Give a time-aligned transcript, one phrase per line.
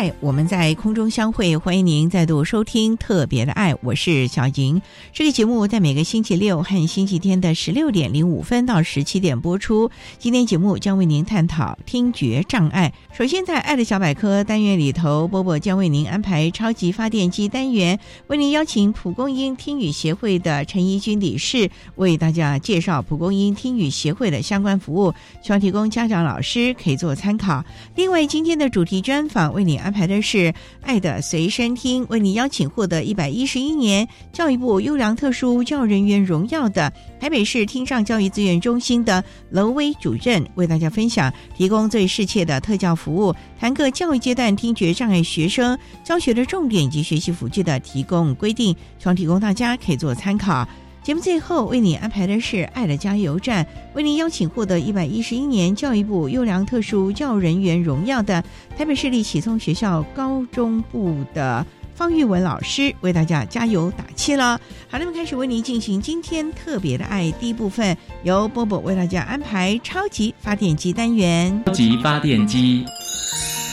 [0.00, 4.80] 爱，我们在空中相会，欢迎您再度收听《特别的爱》，我是小莹。
[5.14, 9.90] 这个节目在每个星期六和星期天的十六点零五分到十七点播出。
[10.18, 12.92] 今天节目将为您探讨听觉障碍。
[13.12, 27.64] 首先，在“爱的小百科”单元里头，波波将为您安排超级发电机单元，为您邀请蒲公英听语协会的陈怡君理事为大家介绍蒲公英听语协会的相关服务，希望提供家长、老师可以做参考。
[27.96, 29.80] 另外，今天的主题专访为您。
[29.80, 30.38] 安排的是
[30.82, 50.68] 《爱的随身听》，为你邀请获得一百一十一年教育部优良特殊教人员荣耀的台北市听障教育资源中心的楼威主任，为大家分享提供最适切的特教服务，谈个教育阶段听觉障碍学生教学的重点以及学习辅具的提供规定，希望提供大家可以做参考。
[51.02, 58.44] 节目最后为你安排的是《爱的加油站》，为您邀请获得一百一十一年教育部优良特殊教育人员荣耀的
[58.76, 64.60] 台北市立启聪学校高中部的方玉文老师，为大家加油打气了。
[64.90, 71.62] 好，那么开始为您进行今天特别的爱第一部分，由波波为大家安排超级发电机单元。
[71.64, 72.84] 超级发电机，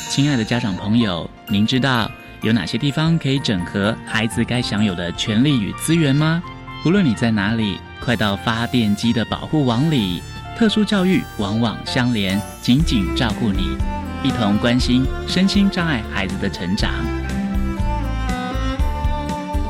[0.10, 2.10] 亲爱的家长朋友，您知道
[2.42, 6.42] 有哪些地方可以整合孩子该享有的权利与资源吗？
[6.86, 10.22] 无论你在哪里，快到发电机的保护网里。
[10.58, 13.78] 特殊教育往往相连，紧紧照顾你，
[14.24, 16.92] 一同关心身心障碍孩子的成长。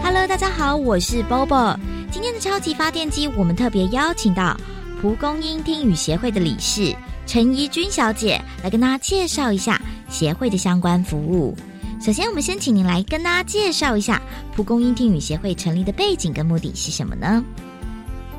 [0.03, 1.77] Hello，大家好，我是 Bobo。
[2.11, 4.55] 今天的超级发电机，我们特别邀请到
[5.01, 11.57] 蒲公英听语协会的理事陈怡君小姐来跟大家介绍一下协会的相关服务。
[11.99, 14.21] 首先，我们先请您来跟大家介绍一下
[14.55, 17.43] 蒲公英听语协会成立的背景跟目的是什么呢？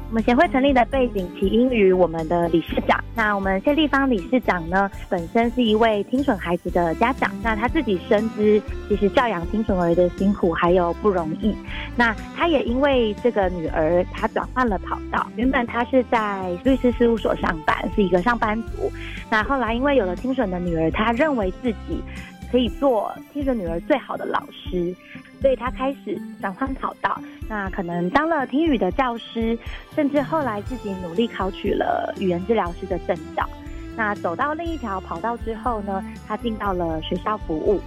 [0.08, 3.02] 我们协会成立的背景起因于我们的理事长。
[3.14, 7.30] 那我们谢立方理事长呢，本身是一位听损孩子的家长。
[7.42, 11.54] 那他自己深知，其实教养听损儿的辛苦还有不容易。
[11.94, 15.26] 那他也因为这个女儿，他转换了跑道。
[15.36, 18.90] 原本他是在律师事务所上班，是一个上班族。
[19.28, 22.02] 那后来因为有了听损的女儿，他认为自己。
[22.50, 24.94] 可以做听损女儿最好的老师，
[25.40, 27.20] 所以他开始转换跑道。
[27.48, 29.58] 那可能当了听语的教师，
[29.94, 33.48] 甚至后来自己努力考取了语言治疗师的证照。
[33.96, 37.80] 那走到另一条跑道之后呢，他进到了学校服务。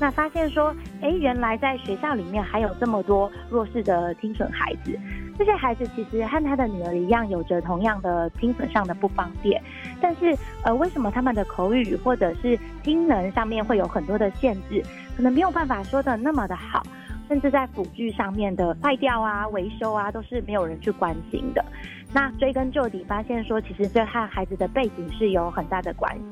[0.00, 4.96] 那发现说，哎，原来在学校里面还有这么多弱势的听损孩子。
[5.38, 9.62] 这些孩子其实和他的女儿一样，有着同样的听损上的不方便，
[10.00, 14.82] 但是呃，为什么他们的口语或者是听能上面会有很多的限制，
[15.16, 16.84] 可能没有办法说的那么的好，
[17.28, 21.64] 甚至在辅具上面的坏掉啊、维修啊，都是没有人去关心的。
[22.12, 26.24] 那追根究底，发现说其实这和孩子的背景是有很大的关系。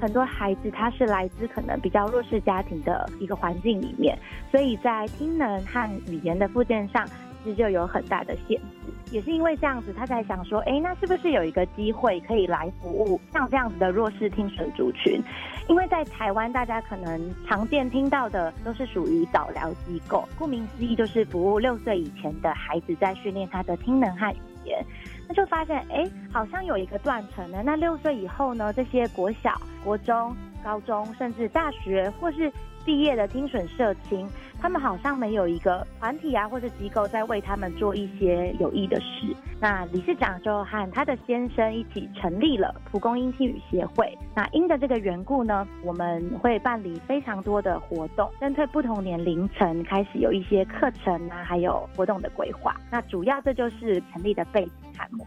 [0.00, 4.16] 很多孩子他是来自可能比较弱势家庭的一个环境里面，
[4.52, 7.04] 所以在听能和语言的附件上。
[7.44, 15.20] 实就有很大的限制，也是因为这样子，他才想说，哎，那是不是有一个机会可以来服务像这样子的弱势听损族群？
[15.68, 24.84] 因为在台湾，大家可能常见听到的都是属于早疗机构，顾名思义就是服务六岁以前的孩子，在训练他的听能和语言。
[25.28, 27.62] 那就发现，哎，好像有一个断层呢。
[27.64, 30.34] 那六岁以后呢，这些国小、国中、
[30.64, 32.52] 高中，甚至大学或是
[32.84, 34.28] 毕业的听损社青。
[34.60, 39.34] 他们好像没有一个团体啊或者机构在为他们做一些有益的事。
[39.60, 44.16] 那理事长就和他的先生一起成立了蒲公英听语协会。
[44.36, 52.76] 那因的这个缘故呢，我们会办理非常多的活动，针对不同年龄层开始有一些课程啊，还有活动的规划。
[52.88, 55.26] 那主要这就是成立的背景和目。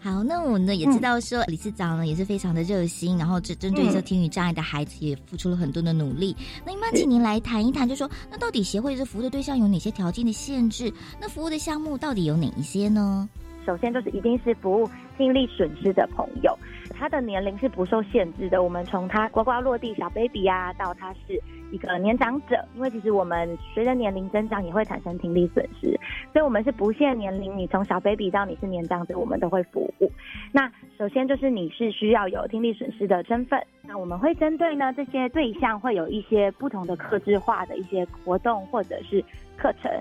[0.00, 6.36] 好，那我们呢也知道说，理事长呢也是非常的热心，然后针针对这听语障碍的孩子也付出了很多的努力。
[6.64, 10.92] 那一般请您来谈一谈，就说那到底协会这服务的对象有哪些条件的限制？
[11.20, 13.28] 那服务的项目到底有哪一些呢？
[13.66, 16.54] 首先就是一定是服务听力损失的朋友，
[17.04, 18.62] 他的年龄是不受限制的。
[18.62, 21.38] 我们从他呱呱落地小 baby 啊，到他是
[21.70, 26.00] 一个年长者，因为其实我们随着年龄增长也会产生听力损失，
[26.32, 30.10] 所以我们是不限年龄，你从小 baby 到你是年长者，我们都会服务。
[30.50, 30.66] 那
[30.96, 39.22] 首先就是你是需要有听力损失的身份，那我们会针对呢这些对象会有一些不同的克制化的一些活动或者是
[39.58, 39.92] 课程。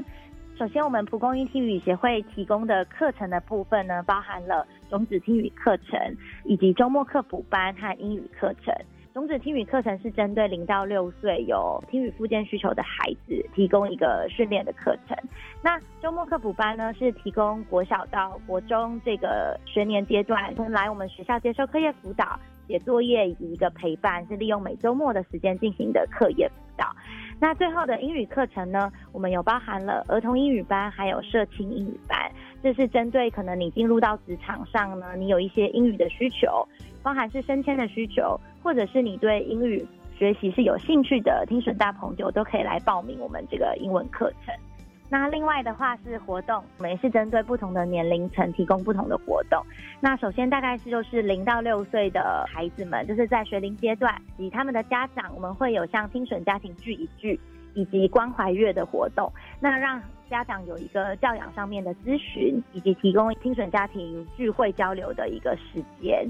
[0.55, 6.00] 首先，我们蒲公英听语协会提供的课程的部分呢，包含了种子听语课程
[6.45, 8.71] 以及周末课补班和英语课程。
[9.15, 15.17] 种子听语课程是针对零到六岁有听语附件需求的孩子提供一个训练的课程。
[15.63, 26.95] 那周末课补班呢，是提供国小到国中这个学年阶段来我们学校接受课业辅导、写作业以及一个陪伴，是利用每周末的时间进行的课业辅导。
[27.44, 28.90] 那最后的英语课程呢？
[29.12, 32.18] 我们有包含了儿童英语班，还有社青英语班。
[32.63, 36.66] 这是针对可能你进入到职场上呢，你有一些英语的需求，
[37.01, 39.86] 包含是升迁的需求，或者是你对英语
[40.18, 44.56] 学习是有兴趣的，听损大朋友都可以来报名我们这个英文课程。
[45.09, 49.63] 那另外的话是活动，我们也是针对不同的年龄层提供不同的活动。
[50.00, 57.39] 那首先大概是就是零到六岁的孩子们，就是在学龄阶段，以他们的家长，我们会有像听损家庭聚一聚，
[57.75, 66.27] 以及关怀月的活动，那让家长有一个教养上面的咨询，以及提供听损家庭聚会交流的一个时间。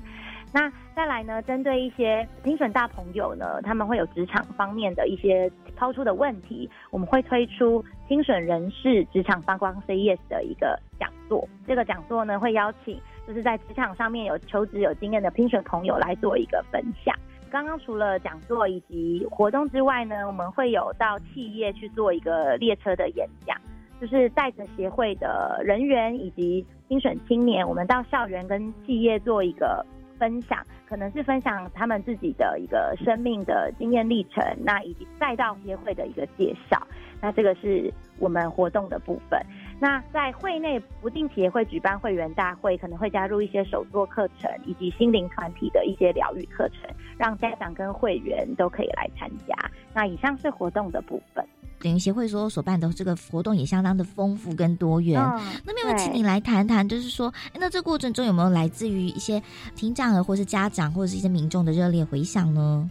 [0.52, 1.42] 那再来呢？
[1.42, 11.48] 针对一些听审大朋友呢，他们会有职场方面的一些抛出的问题，我们会推出听审人士职场发光 CES 的一个讲座。
[11.66, 17.16] 这个讲座呢，会邀请就是在职场上面有求职有经验的听审朋友来做一个分享。
[17.50, 23.58] 刚刚除了讲座以及活动之外呢，我们会有到企业去做一个列车的演讲，
[24.00, 29.84] 就是带着协会的人员以及听审青年，我们到校园跟企业做一个。
[30.18, 36.86] 分享可能是分享他们自己的一个生命的经验历程，那以及赛道协会的一个介绍，
[37.22, 39.40] 那这个是我们活动的部分。
[39.84, 49.54] 那在会内不定期也会举办会员大会，可能会加入一些手作课程以及心灵团体的一些疗愈课程，让家长跟会员都可以来参加。
[49.94, 51.46] 那以上是活动的部分。
[51.82, 55.22] 等于协会所所办的这个活动也相当的丰富跟多元。
[55.66, 59.44] 那没，有请你来谈谈，就是说，那这过程中有没有来自于一些
[59.76, 62.90] 听障儿，或是家长，或者是一些民众的热烈回响呢？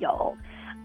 [0.00, 0.36] 有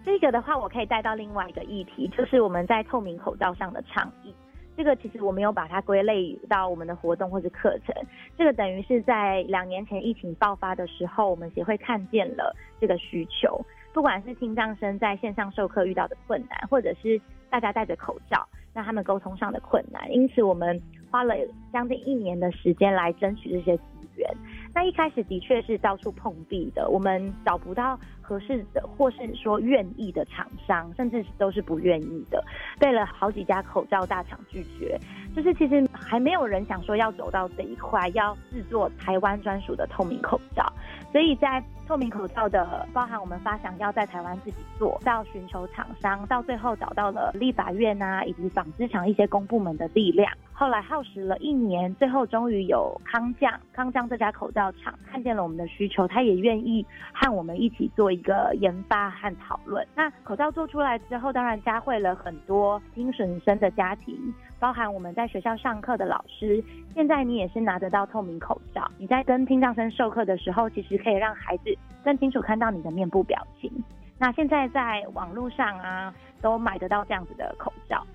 [0.06, 4.31] 这个的话，我可以带到另外一个议题，就是我们在透明口罩上的倡议。
[4.80, 7.94] 这个其实我没有把它归类到我们的活动或者课程。
[8.38, 13.62] 这个等于是在两年前疫情爆发的时候，我们协会看见了这个需求，
[13.92, 21.36] 不管是听障生在线上授课遇到的困难，或者是大家戴着口罩，那他们沟通上的困难，因此我们花了
[21.74, 23.84] 将近一年的时间来争取这些资
[24.16, 24.34] 源。
[24.80, 32.42] 那一开始的确是到处碰壁的，我们找不到合适的，或是说愿意的厂商，甚至都是不愿意的，
[32.80, 34.98] 被了好几家口罩大厂拒绝。
[35.36, 40.65] 就是其实还没有人想说要走到这一块，要制作台湾专属的透明口罩。
[41.12, 50.32] 所以在透明口罩的，包含我们发想要在台湾自己做到寻求厂商，到最后找到了立法院啊，以及纺织厂一些公部门的力量。
[50.53, 59.86] 后来耗时了一年，最后终于有康匠康匠这家口罩厂看见了我们的需求，他也愿意和我们一起做一个研发和讨论。
[59.96, 64.16] 那口罩做出来之后，当然加惠了很多听损生的家庭。
[64.60, 66.62] 包含我们在学校上课的老师，
[66.94, 68.92] 现在你也是拿得到透明口罩。
[68.98, 71.74] 你在跟听障生授课的时候，其实可以让孩子
[72.04, 73.72] 更清楚看到你的面部表情。
[74.18, 78.06] 那现在在网络上啊，都买得到这样子的口罩。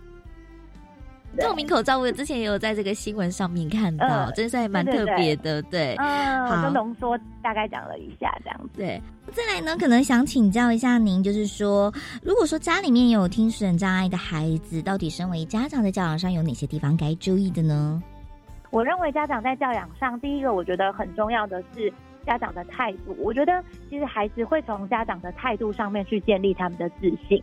[1.41, 5.61] 透明口罩，我之前也有在这个新闻上面看到，真是还蛮特别的。
[5.63, 8.71] 对，嗯，我就浓缩大概讲了一下这样子。
[8.77, 9.01] 对，
[9.33, 18.03] 再来呢，可能想请教一下您，就是说，如果说家里面有听损障碍的孩子，到底身为家长在教养上有哪些地方该注意的呢？
[18.71, 21.93] 我认为家长在教养上，第一个我觉得很重要的是
[22.25, 27.43] 家长的态度，我觉得其实孩子会从家长的态度上面去建立他们的自信。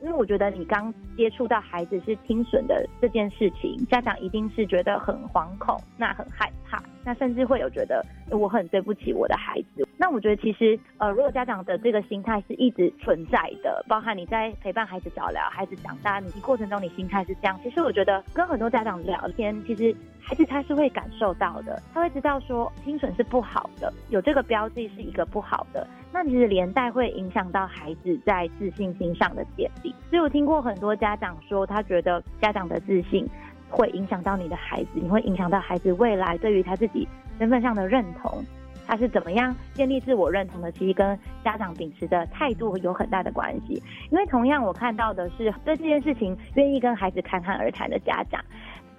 [0.00, 9.86] 因为我觉得你刚接触到孩子是听损的这件事情，家长一定是觉得很惶恐，那很害怕，那甚至会有觉得我很对不起我的孩子。
[10.00, 25.86] 那我觉得其实呃，如果家长的这个心态是一直存在的，包含你在陪伴孩子早聊、孩子长大，你过程中你心态是这样，其实我觉得跟很多家长聊天，其实孩子他是会感受到的，他会知道说听损是不好的，有这个标记是一个不好的。
[26.10, 33.28] 那其实连带会影响到孩子在自信心上的建立，所以我听过很多家长说，他觉得家长的自信
[33.68, 37.06] 会影响到你的孩子，你会影响到孩子未来对于他自己
[37.38, 38.42] 身份上的认同，
[38.90, 43.80] 他是怎么样建立自我认同的，其实跟家长秉持的态度有很大的关系。
[44.10, 48.44] 因为同样我看到的是，对这件事情愿意跟孩子侃侃而谈的家长，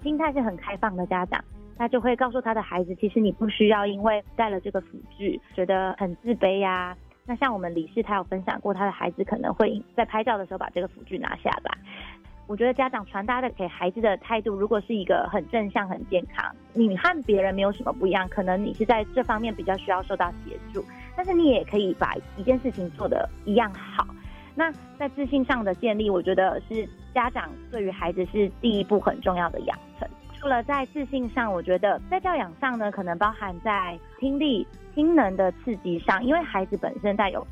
[0.02, 1.44] 心态是很开放的家长。
[1.78, 6.96] 他就会告诉他的孩子，其实你不需要因为带了这个辅具觉得很自卑呀。
[7.26, 11.78] 那像我们李氏，他有分享过，他的孩子可能会在拍照的时候把这个辅具拿下来。
[12.52, 20.84] 我觉得家长传达的给孩子的态度，如果是一个很正向、很健康，你和别人没有什么不一样，可能你是在这方面比较需要受到协助，
[21.16, 24.06] 但是你也可以把一件事情做得一样好。
[24.54, 30.06] 那在自信上的建立，我觉得是家长对于孩子是第一步很重要的养成。
[30.38, 37.48] 除了在自信上，我觉得在教养上呢，可能包含在听力、听能的刺激上，因为孩子本身带有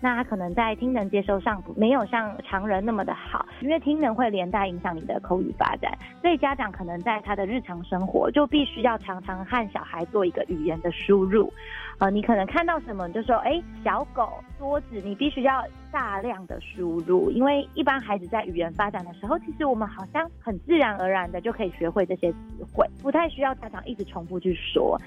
[0.00, 11.52] 那他可能在听能接收上没有像常人那么的好，因为听能会连带影响你的口语发展，所以家长可能在他的日常生活就必须要常常和小孩做一个语言的输入。
[11.98, 22.38] 呃，你可能看到什么，就说，哎，小狗、桌子，你必须要大量的输入，因为一般孩子在语言发展的时候，其实我们好像很自然而然的就可以学会这些词
[22.70, 25.00] 汇，不太需要家长一直重复去说。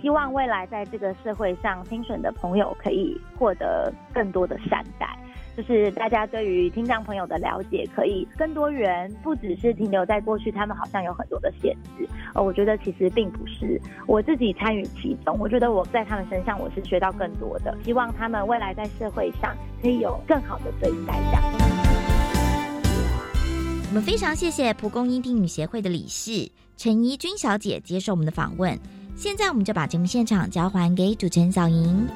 [0.00, 5.18] 希望未来在这个社会上，听损的朋友可以获得更多的善待。
[5.56, 12.06] 就是大家对于听障朋友的了解可以更多元，不只是停留在过去，他们好像有很多的限制。
[12.34, 17.74] 呃，我觉得其实并不是，我自己参与其中，我觉得我在他们身上我是学到更多的。
[17.82, 21.14] 希望他们未来在社会上可以有更好的对待。
[21.14, 21.42] 这样。
[23.88, 28.78] 我们非常谢谢蒲公英听语协会的理事陈怡君小姐接受我们的访问。
[29.14, 32.06] 现在我们就把节目现场交还给主持人小莹。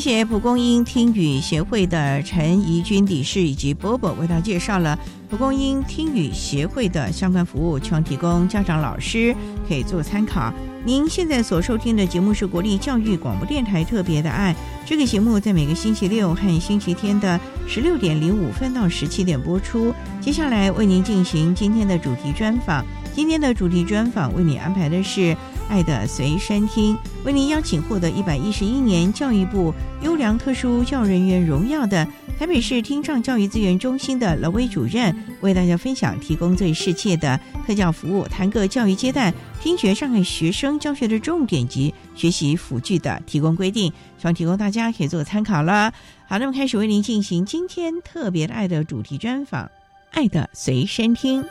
[0.00, 9.36] 谢谢蒲公英听语协会的陈怡君理事以及波波为大家介绍了蒲公英听语协会的相关服务，希望提供家长、老师
[9.68, 10.50] 可以做参考。
[10.86, 17.38] 您现在所收听的节目是国立教育广播电台特别的爱，这个节目在每个星期六和星期天的
[17.68, 19.92] 十六点零五分到十七点播出。
[20.18, 22.82] 接下来为您进行今天的主题专访，
[23.14, 25.36] 今天的主题专访为你安排的是。
[25.70, 29.72] 爱的随身听为您邀请获得一百一十一年教育部
[30.02, 45.92] 优良特殊教人员荣耀的台北市听障教育资源中心的娄威主任，为大家分享提供最适切的特教服务，谈个教育阶段听觉障碍学生教学的重点及学习辅具的提供规定，希望提供大家可以做参考了。
[46.26, 49.70] 好，那么开始为您进行今天特别的爱的主题专访，
[50.10, 51.44] 爱的随身听。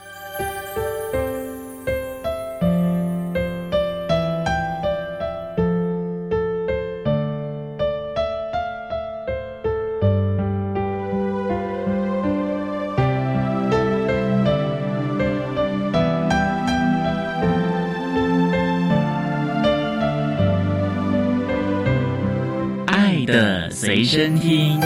[24.12, 24.82] 身听。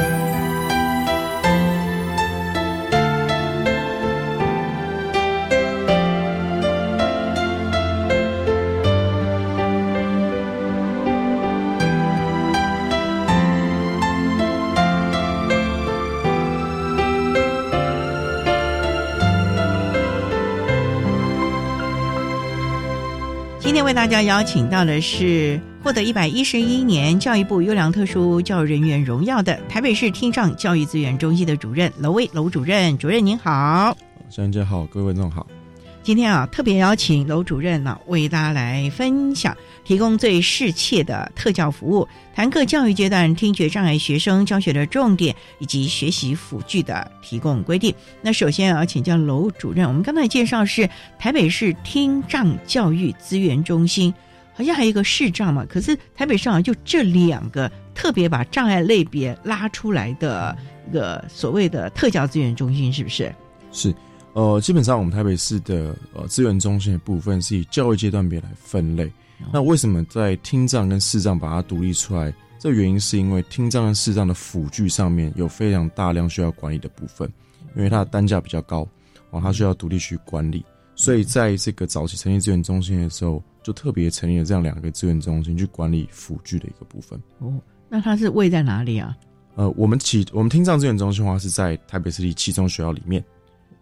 [23.58, 25.62] 今天为大家邀请到的是。
[25.84, 33.94] 获得一百一十一年教育部优良特殊教育人员荣耀的台北市听障教育资源中心的主任娄威娄主任，主任您好，
[34.30, 35.46] 小姐好，各位观众好。
[36.02, 47.94] 今天啊，特别邀请娄主任呢，为大家来分享，提供最适切的特教服务，谈各教育阶段听觉障碍学生教学的重点以及学习辅具的提供规定。
[48.22, 54.14] 那首先要请教娄主任，我们刚才介绍是台北市听障教育资源中心。
[54.54, 60.56] 好像还有一个视障嘛，可是台北市好像就这两个特别把障碍类别拉出来的
[60.90, 63.34] 一个所谓的特教资源中心，是不是？
[63.72, 63.94] 是，
[64.34, 69.12] 呃，基本上我们台北市的呃资源中心的部分是以教育阶段别来分类。
[69.52, 72.34] 那为什么在听障跟视障把它独立出来？
[72.60, 77.30] 这原因是因为听障跟视障的辅具上面有非常大量需要管理的部分，
[77.76, 78.88] 因为它的单价比较高，
[79.32, 80.64] 哦，它需要独立去管理。
[80.96, 87.20] 所以在这个早期成立资源中心的时候，就特别成立了这样两个资源中心去管理辅具的一个部分。
[87.40, 87.54] 哦，
[87.90, 89.18] 那它是位在哪里啊？
[89.56, 93.24] 呃，我们启我们听障资源中心的话是在台北市立七中学校里面。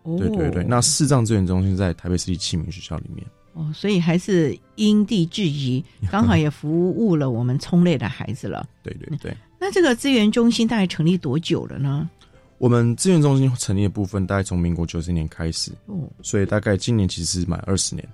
[0.04, 3.26] 哦，对对对，那视障资源中心在台北市立启明学校里面。
[3.54, 8.68] 哦，所以还是因地制宜， 刚好也服务了我们聪类的孩子了。
[8.84, 9.36] 对对对。
[9.60, 12.10] 那这个资源中心大概成立多久了呢？
[12.58, 18.08] 我们资源中心成立的部分大概从民国九十年开始，哦，所以大概今年其实满二十年，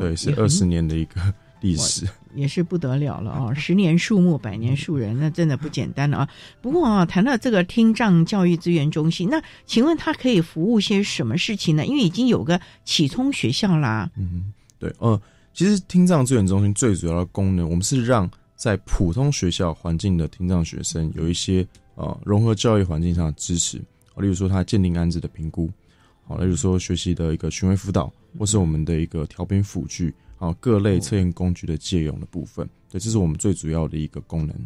[0.00, 1.20] 对，是二十年的一个
[1.60, 3.52] 历史，也是不得了了啊！
[3.56, 6.28] 十年树木，百年树人，那真的不简单了啊！
[6.60, 11.86] 不过啊，谈到这个听障教育资源中心，那请问它可以服务些什么事情呢？
[11.86, 15.20] 因为已经有个启聪学校啦，嗯，对，呃，
[15.52, 23.78] 其实听障资源中心最主要的功能，我们是让在普通学校环境的听障学生有一些呃融合教育环境上的支持。
[24.16, 25.68] 例如说，他鉴定安置的评估，
[26.24, 34.56] 好，例如说学习的一个巡回辅导，或是我们的一个调频辅具，啊，各类测验工具的借用的部分，对，这是我们最主要的一个功能。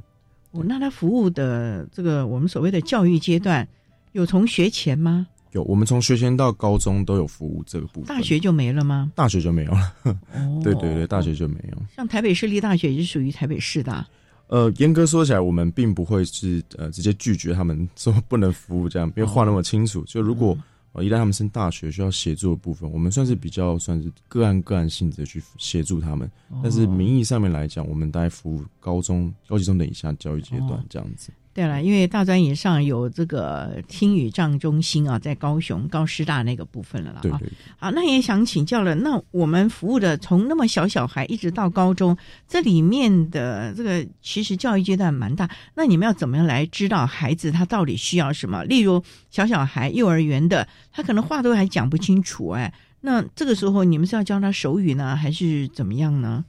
[0.52, 3.66] 哦，那它服务的这个我们所谓的教育阶段，
[4.12, 5.26] 有从学前吗？
[5.52, 8.04] 有，我们从学前到高中都有服务这个部分。
[8.04, 9.10] 大学就没了吗？
[9.14, 9.94] 大学就没有了。
[10.04, 11.78] 哦，对对对，大学就没有。
[11.96, 14.06] 像台北市立大学也是属于台北市的。
[14.48, 20.02] 呃，严格说起来，我们并不会是呃直接拒绝他们说不能服务这样，没有画那么清楚。
[20.04, 20.56] 就如果
[20.98, 26.30] 呃一旦他们升大学需要协助的部分，我们算是比较算是个案个案性质去协助他们。
[26.62, 31.30] 但是名义上面来讲，我们大概服务高中、高级中等以下教育阶段这样子。
[31.58, 37.18] 对了，因为大专以上有这个听语障中心啊，在高雄高师大那个部分了啦。
[37.20, 37.48] 对对。
[37.76, 48.62] 好，那也想请教了，那我们服务的从那么小小孩一直到高中，这里面的这个其实教育阶段蛮大，那你们要怎么样来知道孩子他到底需要什么？
[48.62, 56.44] 例如小小孩幼儿园的，他可能话都还讲不清楚，哎，那这个时候你们是要教他手语呢，还是怎么样呢？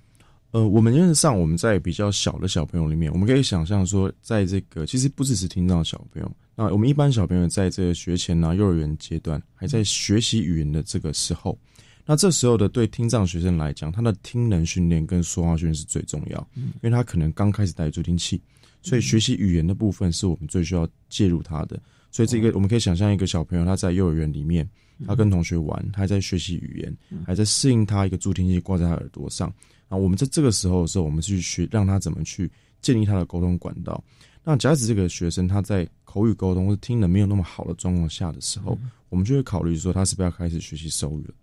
[0.52, 11.56] 呃，我们原则上我们在比较小的小朋友里面，我们可以想象说，在这个其实不只是听障小朋友，那我们一般小朋友在这个学前啊、幼儿园阶段还在学习语言的这个时候，
[12.04, 18.42] 那这时候的对听障学生来讲，他的听能训练跟说话训练是最重要，因为他可能刚开始戴助听器，
[18.82, 21.80] 所以学习语言的部分是我们最需要介入他的。
[22.12, 24.68] 所以这个我们可以想象一个小朋友他在幼儿园里面，
[25.06, 29.54] 他跟同学玩，他在学习语言，还在适应他一个助听器挂在他耳朵上。
[29.90, 32.50] 啊，我们在这个时候的时候，我们去学让他怎么去
[32.82, 34.02] 建立他的沟通管道。
[34.44, 38.78] 那假使这个学生他在口语沟通或者听能没有那么好的状况下的时候，
[39.10, 41.34] 我们就会考虑说他是不是要开始学习手语了。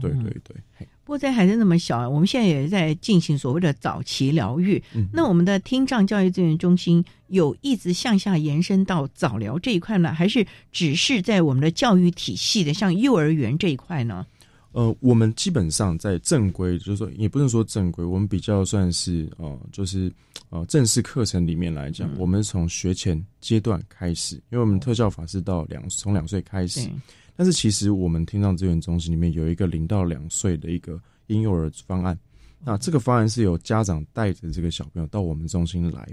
[0.00, 0.56] 对对对。
[1.04, 4.82] 不过在孩子那么小，我们现在也在进行所谓的早期疗愈。
[5.12, 14.26] 那我们的听障教育资源中心有一直向下延伸到早疗这一块呢，还是只是在我们的教育体系的像幼儿园这一块呢？
[14.74, 20.12] 呃，我们基本上在正规，就是说也不能说正规，我们比较算是呃，就是
[20.50, 26.90] 呃正式课程里面来讲，我们从学前阶段开始，因为我们特教法是到两从两岁开始，
[27.36, 32.18] 但是其实我们听障资源中心里面有一个零到两岁的一个婴幼儿方案，
[32.58, 36.04] 那这个方案是由家长带着这个小朋友到我们中心来，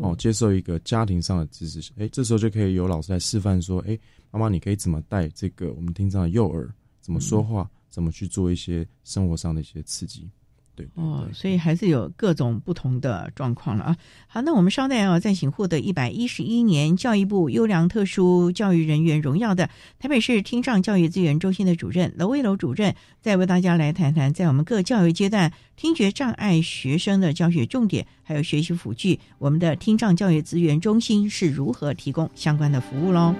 [0.00, 3.98] 哦，接受一个家庭上的知识，哎，这时候就可以有老师来示范说，哎，
[4.30, 7.68] 妈妈你可以怎么带这个我们听障的幼儿怎么说话。
[7.94, 10.28] 怎么去做一些生活上的一些刺激？
[10.76, 13.96] 对哦，所以还是有各种不同的状况了啊。
[14.26, 33.32] 好，那我们稍待啊，再请获得一百一十一年教育部优良特殊教育人员荣耀的台北市听障教育资源中心的主任楼威楼主任，再为大家来谈谈在我们各教育阶段听觉障碍学生的教学重点，还有学习辅具，我们的听障教育资源中心是如何提供相关的服务喽。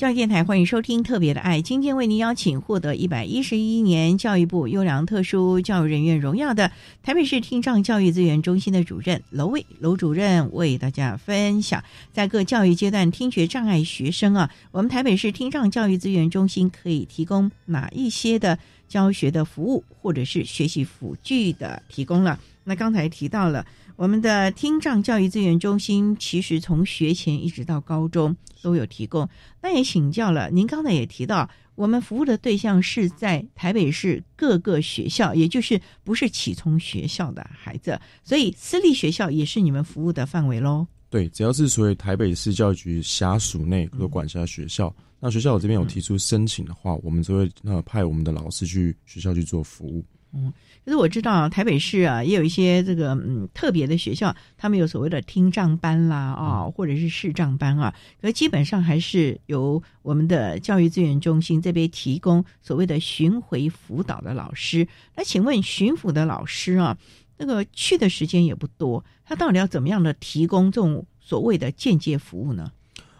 [0.00, 11.84] 教育电台欢迎收听《特别的爱》，今天为您邀请获得一百一十一年教育部优良特殊教育人员荣耀的台北市听障教育资源中心的主任楼卫楼主任，为大家分享
[12.14, 18.58] 在各教育阶段听觉障碍学生啊，我们台北市听障教育资源中心可以提供哪一些的。
[18.90, 22.40] 教学的服务或者是学习辅具的提供了。
[22.70, 29.28] 那刚才提到了我们的听障教育资源中心，其实从学前一直到高中都有提供。
[29.60, 40.86] 那也请教了，您刚才也提到，我们服务的对象是在台北市各个学校，也就是不是启聪学校的孩子，所以私立学校也是你们服务的范围喽。
[41.08, 50.04] 对，只要是所谓台北市教育局辖属内或管辖学校，那学校我这边有提出申请的话，我们就会呃派我们的老师去学校去做服务。
[50.32, 50.52] 嗯，
[50.84, 64.86] 可是我知道台北市啊，也有一些这个嗯特别的学校，他们有所谓的听障班啦啊，或者是视障班啊，可基本上还是由我们的教育资源中心这边提供所谓的巡回辅导的老师。
[65.16, 66.96] 那请问巡抚的老师啊，
[67.36, 72.70] 那个去的时间也不多，他到底要怎么样的提供这种所谓的间接服务呢？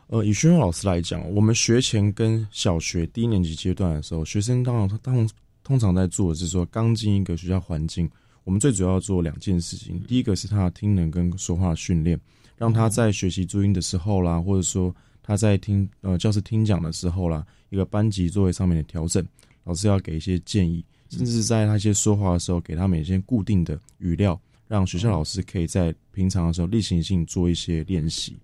[0.07, 5.29] 呃，以巡抚老师来讲，我们学前跟小学低年级阶段的时候，学生当然当。
[5.63, 8.11] 通常在做的是说，刚进一个学校环境，
[8.45, 10.01] 我们最主要做两件事情。
[10.09, 12.19] 第一个是他的听能跟说话训练，
[12.57, 19.25] 让他在学习注音的时候啦，或者说他在听呃教室听讲的时候啦，一个班级座位上面的调整，
[19.65, 28.37] 老师要给一些建议，甚至是在那些说话的时候，给他们一些固定的语料，让学校老师可以在平常的时候例行性做一些练习。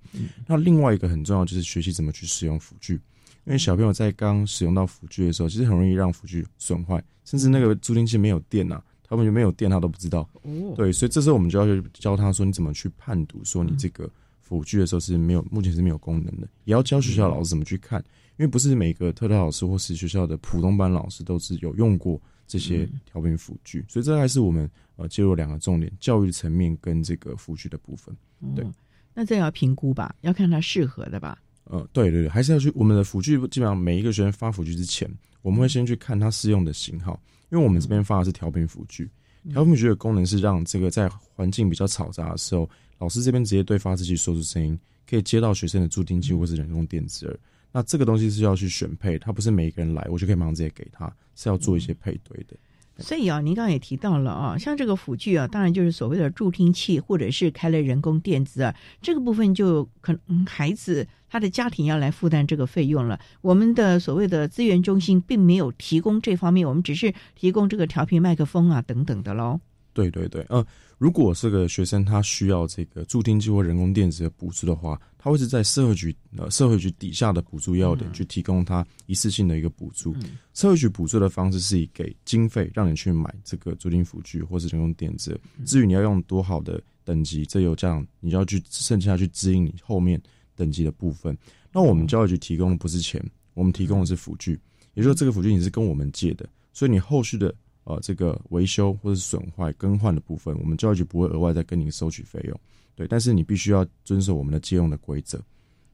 [0.46, 3.00] 那另外一个很重要就是学习怎么去使用辅具。
[3.46, 10.28] 因为小朋友在刚使用到辅具的时候，其实很容易让辅具损坏，甚至那个助听器没有电呐，他们就没有电，他都不知道。
[10.42, 18.00] 哦，对，所以这时候我们就要去教他说，你怎么去判读，说你这个辅具的时候是没有，目前是没有功能的，也要教学校老师怎么去看，
[18.36, 28.12] 因为不是每个特特老师或是学校的普通班老师都是有用过这些调频辅具，所以这还是我们呃介入两个重点，教育层面跟这个辅具的部分。
[28.56, 28.66] 对，
[29.14, 31.38] 那这要评估吧，要看他适合的吧。
[31.68, 35.10] 呃，对对对，还是要去我们的辅具，基本上每一个学生发辅具之前，
[35.42, 39.10] 我们会先去看他适用的型号，因为我们这边发的是调频辅具，
[39.50, 47.38] 调频辅具的功能是让这个在环境比较嘈杂的时候，老师这边直接对发射器说出声音，可以接到学生的助听器或是人工电子耳。
[47.72, 52.56] 那这个东西是要去选配，它不是每一个人来我就可以马上直接给他，是要做一些配对的。
[52.98, 63.18] 所以啊，您刚刚也提到了啊，像这个辅具啊，当然就是所谓的助听器，或者是开了人工电子耳，这个部分就可能孩子他的家庭要来负担这个费用了。
[63.40, 69.60] 我们的所谓的资源中心并没有提供这方面，我们只是提供这个调频麦克风啊等等的喽。
[69.92, 70.62] 对对对，呃，
[70.98, 80.14] 如果这个学生他需要这个助听器或人工电子的补助的话，他会是在社会局呃社会局底下的补助要点去提供他一次性的一个补助。
[80.52, 85.40] 社会局补助的方式是以给经费让你去买这个助听辅具或是人工电子。
[85.64, 90.20] 至于你要用多好的等级，这由这样你要去剩下去指引你后面
[90.56, 91.36] 等级的部分。
[91.70, 93.22] 那我们教育局提供的不是钱，
[93.54, 94.58] 我们提供的是辅具，
[94.94, 97.54] 也就是说这个辅具你是跟我们借的，所以你后续的。
[97.88, 102.60] 呃，这个维修或者是损坏、更换的部分，我们教育局不会额外再跟您收取费用，
[102.96, 103.06] 对。
[103.06, 105.40] 但是你必须要遵守我们的借用的规则。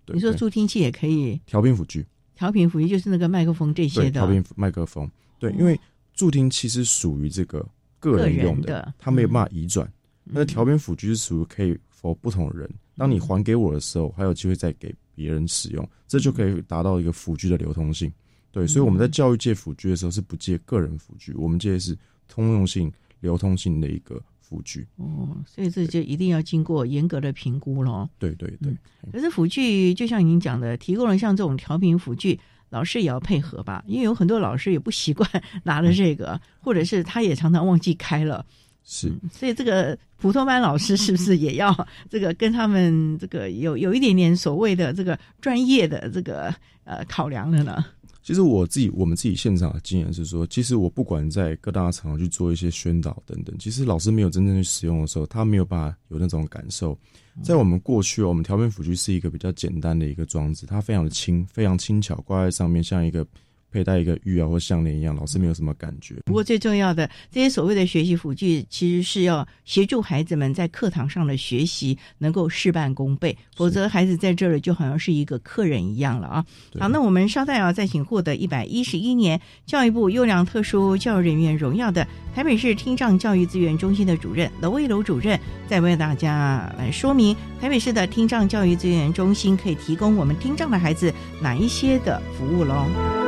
[0.07, 1.39] 你说助听器也可以？
[1.45, 4.11] 调频辅具，调频辅具就是那个麦克风这些的。
[4.13, 5.07] 调频麦克风，
[5.39, 5.79] 对，因为
[6.15, 7.63] 助听器是属于这个
[8.01, 9.87] 个人用的，它没有办法移转。
[10.25, 12.71] 那调频辅具是属于可以 for 不同的人。
[12.97, 18.13] 当你还给我的时候，还有机会再给别人使用，这就可以达到一个辅具的流通性。
[18.51, 21.97] 对，所以我们在教育界辅具的时候是不借个人辅具，我们借的是
[22.29, 24.87] 通用性、流通性的一个辅具。
[24.97, 28.11] 哦，所以这就一定要经过严格的评估了。
[28.19, 28.77] 对对对。
[29.11, 33.83] 可是辅具就像您讲的，提供了像这种调频辅具，老师也要配合吧？
[33.87, 35.27] 因为有很多老师也不习惯
[35.65, 38.45] 拿着这个，或者是他也常常忘记开了。
[38.85, 39.13] 是。
[39.33, 41.75] 所以这个普通班老师是不是也要
[42.11, 47.85] 这个跟他们这个有有一点点所谓的这个专业的这个呃考量了呢？
[48.23, 56.97] 其实我自己，我们自己现场的经验是说，其实我不管在各大场合去做一些宣导等等，其实老师没有真正去使用的时候，他没有办法有那种感受。
[57.43, 63.27] 在我们过去，我们调频辅具是一个比较简单的一个装置，它非常的轻，非常轻巧，挂在上面像一个。
[63.73, 66.17] 佩戴一个玉啊或项链一样，老师没有什么感觉。
[66.27, 76.45] 不过最重要的，这些所谓的学习辅具，其实是要协助孩子们在课堂上的学习能够事半功倍，否则孩子在这里就好像是一个客人一样了啊。
[76.79, 93.22] 好，那我们稍待啊，再请获得一百一十一年教育部优良特殊教育人员荣耀的台北市听障教育资源中心的主任楼卫楼主任，再为大家来说明台北市的听障教育资源中心可以提供我们听障的孩子哪一些的服务喽。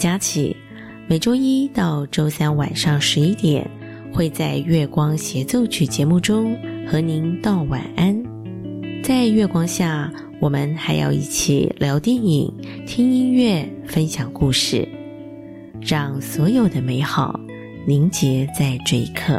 [0.00, 0.56] 佳琪。
[1.06, 3.68] 每周一到周三晚上十一点，
[4.10, 6.56] 会在月光协奏曲节目中
[6.88, 8.16] 和您道晚安。
[9.02, 10.10] 在月光下，
[10.40, 12.50] 我们还要一起聊电影、
[12.86, 14.88] 听音乐、分享故事，
[15.80, 17.38] 让所有的美好
[17.86, 19.38] 凝结在这一刻。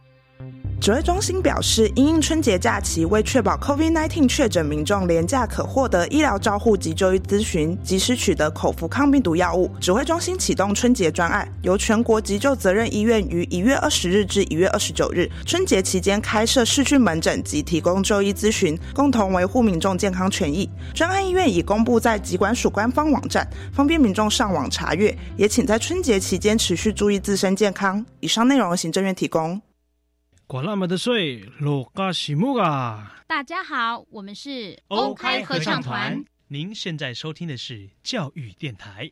[0.81, 20.67] 指挥中心表示，因应春节假期，为确保 COVID-19 确诊民众廉价可获得医疗照护及就医咨询，及时取得口服抗病毒药物，指挥中心启动春节专案，由全国急救责任医院于一月二十日至一月二十九日春节期间开设市区门诊及提供就医咨询，共同维护民众健康权益。
[20.95, 25.15] 专案医院已公布在疾管署官方网站，方便民众上网查阅。
[25.37, 28.03] 也请在春节期间持续注意自身健康。
[28.19, 29.61] 以上内容行政院提供。
[30.51, 33.23] 管那么的水，落嘎西木啊！
[33.25, 36.21] 大家好，我们是 OK 合唱团。
[36.49, 39.09] 您现在收听的是教育电台。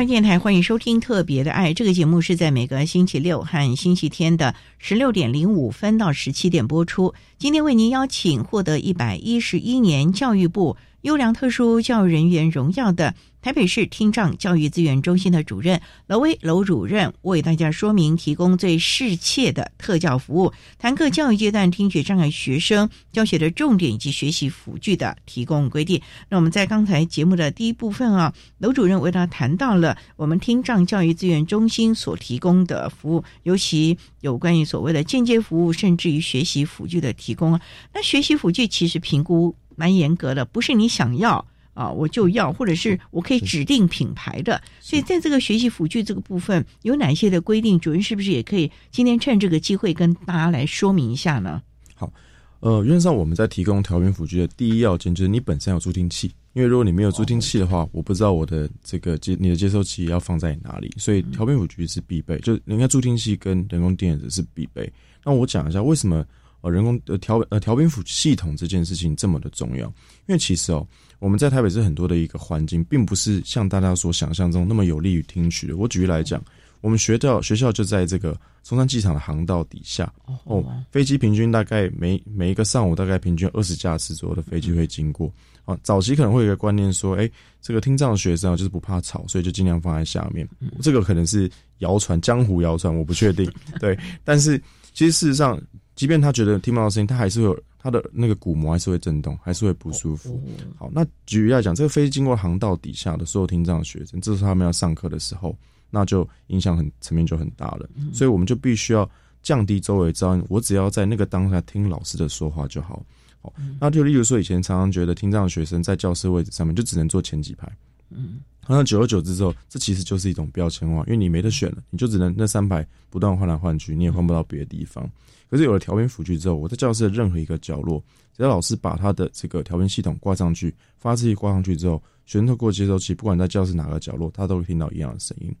[0.00, 7.12] 教电台欢迎收听《特别的爱》这个节目，是在每个星期六和星期天的十六点零五分到十七点播出。
[7.36, 13.14] 今天为您邀请获得一百一十一年教育部优良特殊教育人员荣耀的。
[13.42, 26.02] 台北市听障教育资源中心的主任娄威娄主任为大家说明提供最适切的特教服务，谈课教育阶段听觉障碍学生教学的重点以及学习辅具的提供规定。
[26.28, 37.60] 那我们在刚才节目的第一部分啊，娄主任为大家谈到了我们听障教育资源中心所提供的服务，尤其有关于所谓的间接服务，甚至于学习辅具的提供啊。
[37.94, 41.42] 那学习辅具其实评估蛮严格的，不是你想要。
[41.72, 47.78] 啊，我就要，或者是我可以指定品牌的，所以在这个学习辅具这个部分有哪些的规定？
[47.78, 51.62] 主任是不是也可以今天趁这个机会跟大家来说明一下呢？
[51.94, 52.12] 好，
[52.58, 64.92] 呃，原则上我们在提供调频辅具的第一要件就是你本身有助听器，因为如果你没有助听器的话，我不知道我的这个接你的接收器要放在哪里，所以调频辅具是必备，就人家助听器跟人工电子是必备。
[65.24, 66.26] 那我讲一下为什么
[66.60, 69.86] 呃人工呃调呃调频辅系统这件事情这么的重要，
[70.26, 70.86] 因为其实哦。
[71.18, 75.76] 我们在台北市很多的一个环境，并不是像大家所想象中那么有利于听取的。
[75.76, 76.42] 我举例来讲，
[76.80, 80.10] 我们学校学校就在这个松山机场的航道底下。
[80.44, 85.30] 哦，飞机平均大概每每一个上午大概平均二十架次左右的飞机会经过。
[85.66, 90.48] 啊，早期可能会有一个观念说，哎，这个听障的学生啊，就是不怕吵，所以就尽量放在下面。
[90.80, 93.46] 这个可能是谣传，江湖谣传，我不确定。
[93.78, 93.94] 对，
[94.24, 94.56] 但是
[94.94, 95.60] 其实事实上，
[96.00, 97.62] 即便他觉得听不到声音，他还是会有。
[97.82, 100.42] 他的那个鼓膜还是会震动，还是会不舒服。
[100.78, 105.54] 好，那举例来讲，这个飞机经过航道底下的所有听障学生，这是他们要上课的时候，
[105.90, 107.88] 那就影响很层面就很大了。
[108.14, 109.08] 所以我们就必须要
[109.42, 113.02] 降低周围噪音，我只要在那个当下听老师的说话就好。
[113.42, 117.66] 好，那就例如说，以前常常觉得听障学生在教室位置上面就只能坐前几排。
[118.10, 125.08] 嗯，那久而久之之后，这其实就是一种标签化，因为你没得选了，你就只能那三排不断换来换去，你也换不到别的地方。
[125.48, 128.02] 可是有了调频辅具之后，我在教室的任何一个角落，
[128.36, 135.52] 只要老师把他的这个调频系统挂上去，发射器挂上去之后，学生透过接收器，不管在教室哪个角落，他都会听到一样的声音。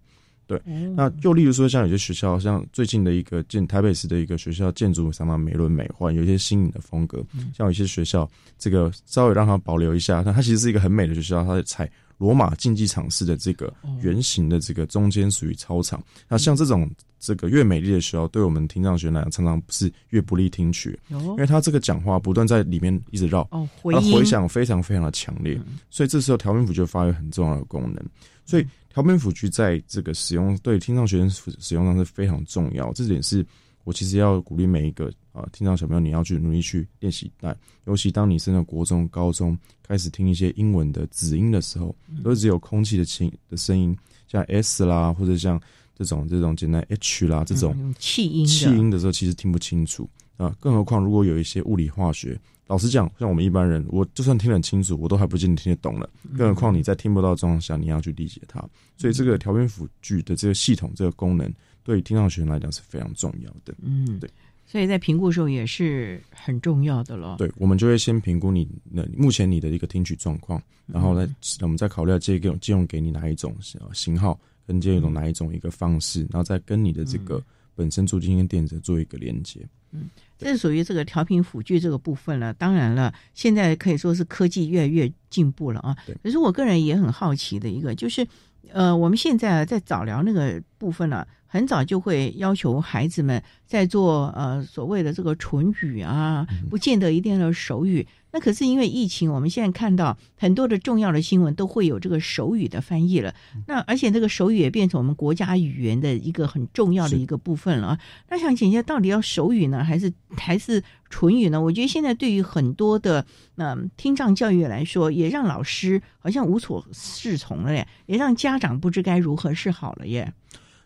[0.46, 0.60] 对，
[0.96, 7.24] 那又例如说，像有些学校，像最近的一个建台北市的一个学校，建筑相当美轮美奂，有一些新颖的风格。
[7.54, 11.88] 像有些学校，这个稍微让它保留一下，它它其实是一个很美的学校，它采
[12.20, 16.02] 罗马竞技场式的这个圆形的这个中间属于操场。
[16.28, 28.04] 那像这种这个越美丽的时候，对我们听障学来讲，常常是越不利听取，因为他这个讲话不断在里面一直绕，哦，回回响非常非常的强烈，所以这时候调频辅就发挥很重要的功能。
[28.44, 33.46] 所以调频辅具在这个使用对听障学生使用上是非常重要，这点是
[33.84, 37.30] 我其实要鼓励每一个啊听障小朋友，你要去努力去练习。
[37.40, 43.96] 但尤其当你升到国中、高中，开始听一些英文的子音的时候，都只有空气的轻的声音，
[44.28, 45.60] 像 S 啦，或者像。
[46.02, 50.48] 这种这种简单 H 啦，这种气音气音的时候，其实听不清楚啊。
[50.58, 56.08] 更何况如果有一些物理化学，老实讲，像我们一般人，我就算听得很清楚，我都还不见得听得懂了。
[56.38, 58.66] 更何况你在听不到状况下，你要去理解它。
[58.96, 63.74] 所以这个调频辅具的这个系统，这个功能，对听障学生来讲是非常重要的。
[63.82, 64.30] 嗯，对。
[64.66, 67.36] 所以在评估的时候也是很重要的了。
[67.38, 71.28] 对，我们就会先评估你那目前你的一个听取状况，然后呢，
[71.60, 73.56] 我们再考虑借用借用给你哪一种
[73.92, 74.38] 型号。
[74.66, 77.42] 跟借用哪一种一个方式，然后再跟你的这个
[77.74, 79.58] 本身助听跟电子做一个连接。
[79.90, 82.54] 嗯，这是属于这个调频辅具这个部分了。
[82.54, 85.96] 当然了，现在可以说是科技越来越进步了啊。
[86.06, 86.14] 对。
[86.22, 88.24] 可是我个人也很好奇的一个，就是
[88.72, 98.06] 呃，我们现在在早疗那个部分呢，很早就会要求孩子们在做呃所谓的这个唇语啊，不见得一定要手语。
[98.32, 103.34] 那可是因为疫情，我们现在看到很多的重要的新闻都会有这个手语的翻译了。
[103.66, 107.98] 那而且这个手语也变成我们国家语言的一个很重要的一个部分了。
[108.28, 111.60] 那想请教，到底要手语呢，还是还是唇语呢？
[111.60, 113.26] 我觉得现在对于很多的
[113.60, 120.32] 嗯听障教育来说，也让老师好像无所适从了耶，也让家长不知该如何是好了耶。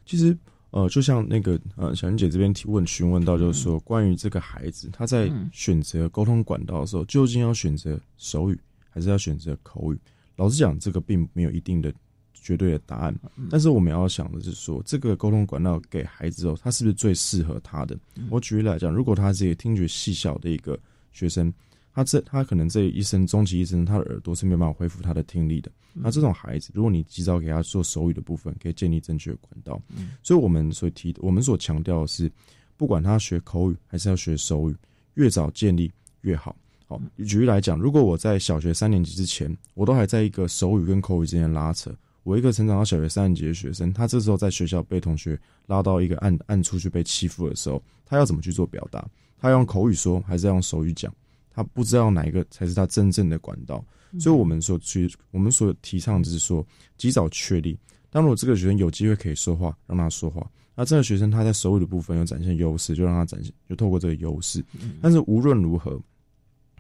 [0.05, 0.37] 其实。
[0.75, 8.59] 呃，就像那个呃，小玲姐这边提问询问到，就是说关于这个孩子他在选择沟通管道的时候，究竟要选择手语
[8.91, 9.99] 还是要选择口语？
[10.35, 11.95] 老实讲，这个并没有一定的
[12.33, 13.15] 绝对的答案。
[13.49, 17.97] 但是我们要想的是说，这个沟通管道给孩子哦，他是不是最适合他的？
[18.29, 20.77] 我举例来讲，如果他是一个听觉细小的一个
[21.13, 21.55] 学生。
[21.95, 25.71] 他这他可能这一生终其一生，他的耳朵是没有办法恢复他的听力的。
[25.93, 29.81] 那这种孩子，如果你及早给他做手语的部分，可以建立正确的管道。
[30.21, 32.29] 所以，我们所提，我们所强调的是，
[32.77, 34.75] 不管他学口语还是要学手语，
[35.15, 35.89] 越早建立
[36.23, 36.57] 越好。
[36.89, 49.09] 好，举例来讲，如果我在小学三年级之前，我都还在一个手语跟口语之间拉扯，我一个成长到小学三年级的学生，他这时候在学校被同学拉到一个暗暗处去被欺负的时候，他要怎么去做表达？
[49.39, 51.15] 他用口语说，还是要用手语讲？
[51.55, 53.85] 他不知道哪一个才是他真正的管道，
[54.19, 56.67] 所以我们所去，我们所提倡就是说，
[56.99, 57.79] 及早确立。
[58.11, 60.45] 当如果这个学生有机会可以说话，让他说话。
[60.77, 64.65] 那这个学生他在手语的部分有展现优势，就让他展现，就透过这个优势。
[65.01, 65.97] 但是无论如何，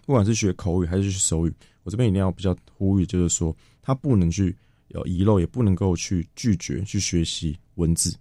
[0.04, 4.56] 不管是学口语还是学手语，我这边一定要比较呼吁，就是说，他不能去
[4.88, 8.12] 有遗漏，也不能够去拒绝去学习文字，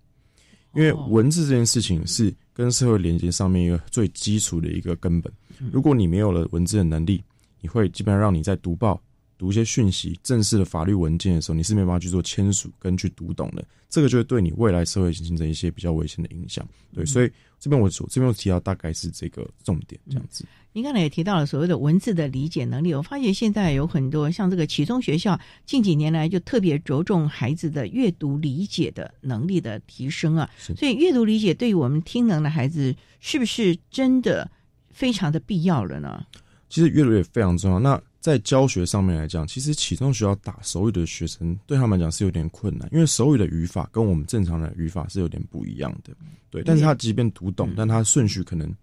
[0.75, 5.31] 因为文字这件事情是跟社会连接上面一个最基础的一个根本。
[5.71, 7.23] 如果你没有了文字的能力，
[7.61, 9.01] 你会基本上让你在读报、
[9.43, 13.65] 读一些讯息、正式的法律文件的时候，你是没办法去做签署跟去读懂的。
[13.89, 16.65] 这个就会对你未来社会形成一些比较危险的影响。
[16.93, 17.29] 对，所以
[17.59, 20.45] 这边我这边我提到大概是这个重点这样子。
[20.71, 30.49] 您刚才也提到了所谓的文字的理解能力，我发现现在有很多像这个启聪学校近几年来就特别着重孩子的阅读理解的能力的提升啊。
[30.57, 34.49] 所以阅读理解对于我们听能的孩子是不是真的？
[34.89, 36.23] 非常的必要了呢。
[36.69, 37.79] 其实阅读也非常重要。
[37.79, 46.15] 那在教学上面来讲，其实启动学校打手语的学生，对他们讲是有点困难，因为手语的语法跟我们正常的语法是有点不一样的。
[46.49, 48.73] 对，但是他即便读懂，但他顺序可能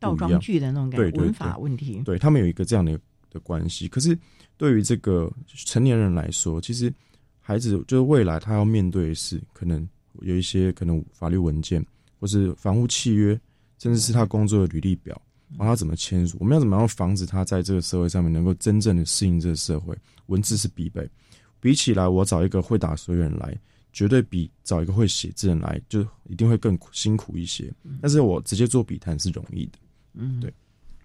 [0.00, 2.02] 倒装句的那种感觉，文法问题。
[2.04, 2.98] 对他们有一个这样的
[3.30, 3.86] 的关系。
[3.86, 4.18] 可是
[4.56, 5.32] 对于这个
[5.64, 6.92] 成年人来说，其实
[7.38, 9.88] 孩子就是未来他要面对的是可能
[10.22, 11.80] 有一些可能法律文件，
[12.18, 13.40] 或是房屋契约，
[13.78, 15.22] 甚至是他工作的履历表。
[15.56, 16.36] 帮他怎么签署？
[16.40, 19.96] 我们要怎么样防止他在这个社会上面能够真正的适应这个社会？
[20.26, 21.08] 文字是必备。
[21.60, 23.58] 比起来，我找一个会打手语人来，
[23.92, 27.72] 绝对比找一个会写字人来就一定会更辛苦一些。
[28.00, 29.78] 但是我直接做笔谈是容易的。
[30.14, 30.52] 嗯，对。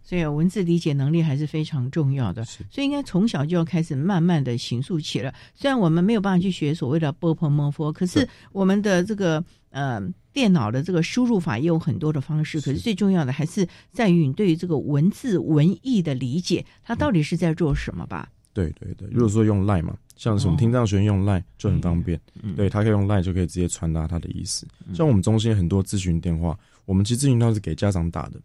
[0.06, 2.44] 所以文字理解能力还是非常重要的。
[2.44, 5.34] 所以应该从小就要开始慢慢的形塑起了。
[5.56, 9.44] 虽然我们没有办法去学所谓的波波摩佛，可是我们的这个
[9.74, 10.02] 呃。
[10.34, 18.28] 电脑的这个输入法也有很多的方式，可是最重要的还是在于你对于这个文字文艺的理解，它到底是在做什么吧？
[18.52, 22.20] 对对对，如果说用 Line 嘛，像什么听障学生用 Line 就很方便，
[22.56, 24.66] 对他可以用 Line 就可以直接传达他的意思。
[24.92, 28.42] 像我们中心很多咨询电话，我们其实咨询都是给家长打的。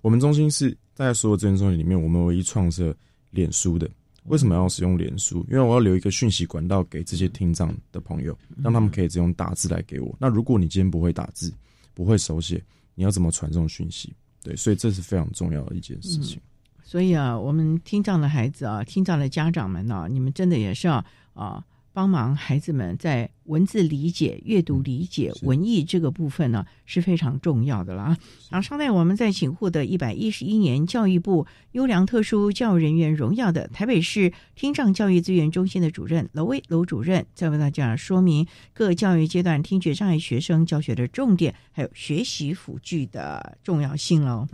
[0.00, 2.96] 我们中心是在所有咨询中心里面，我们唯一创设
[3.30, 3.90] 脸书的。
[4.24, 5.44] 为什么要使用脸书？
[5.50, 10.14] 因为我要留一个讯息管道给这些听障的朋友，让他们可以只用打字来给我。
[10.18, 11.52] 那如果你今天不会打字，
[11.92, 12.62] 不会手写，
[12.94, 14.12] 你要怎么传送讯息？
[14.42, 16.40] 对，所以这是非常重要的一件事情。
[16.82, 21.04] 所以啊，我们听障的孩子啊，听障的家长们啊，你们真的也是要
[21.34, 21.64] 啊。
[21.92, 28.18] 帮忙孩子们在文字理解、阅读理解、文艺这个部分呢是非常重要的了啊！
[28.50, 44.46] 然后，稍待我们再请获得一百一十一年教育部优良特殊教育人员荣耀的台北市听障教育资源中心的主任娄威娄主任，再为大家说明各教育阶段听觉障碍学生教学的重点，还有学习辅具的重要性喽。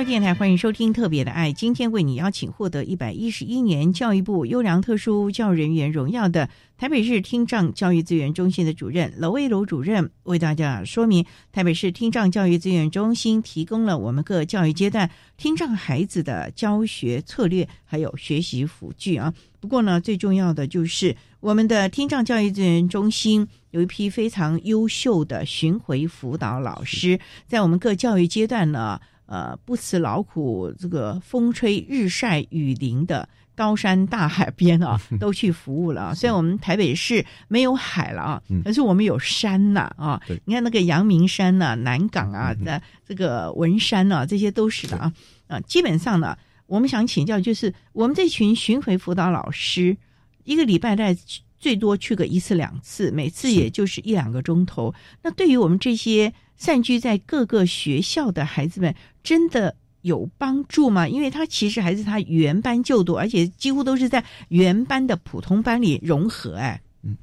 [0.00, 6.48] 教电台欢迎收听《特别的爱》，今天为你邀请获得一百一十一年教育部优良特殊教育人员荣耀的
[6.78, 19.34] 台北市听障教育资源中心的主任娄威楼主任，为大家说明台北市听障教育资源中心提供了我们各教育阶段听障孩子的教学策略，还有学习辅具啊。
[19.60, 28.98] 不过呢，最重要的就是我们的听障教育资源中心有一批非常优秀的巡回辅导老师，在我们各教育阶段呢。
[29.30, 36.12] 呃，不辞劳苦，这个风吹日晒雨淋的高山大海边啊， 都去服务了。
[36.16, 40.20] 虽然我们台北市没有海了啊，但是我们有山呐啊。
[40.46, 45.12] 你看那个阳明山呐、南港啊、那这个文山呐，这些都是的啊。
[45.46, 49.96] 啊，基本上呢，我们想请教，就是我们这群巡回辅导老师，
[50.42, 51.16] 一个礼拜在
[51.56, 54.92] 最多去个一次两次，每次也就是一两个钟头。
[55.22, 56.32] 那对于我们这些。
[56.60, 58.94] 散居在各个学校的孩子们
[59.24, 61.08] 真的有帮助吗？
[61.08, 66.56] 因为他其实还是他原班就读，而且几乎都是在原班的普通班里融合。
[66.56, 67.16] 哎，嗯，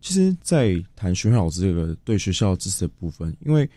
[0.00, 3.68] 其实，在谈徐老师这个对学校支持的部分，因为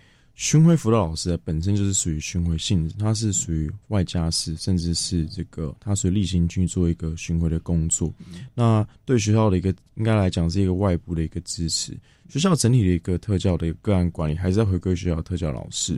[0.42, 8.12] 巡回辅导老师本身就是属于巡回性质，它是属于外加式，甚至是这个他属于例行去做一个巡回的工作。
[8.56, 11.96] 那对学校的一个应该来讲是一个外部的一个支持。
[12.28, 15.96] 学校整体的一个特教的一个个案管理，还是要回归学校特教老师。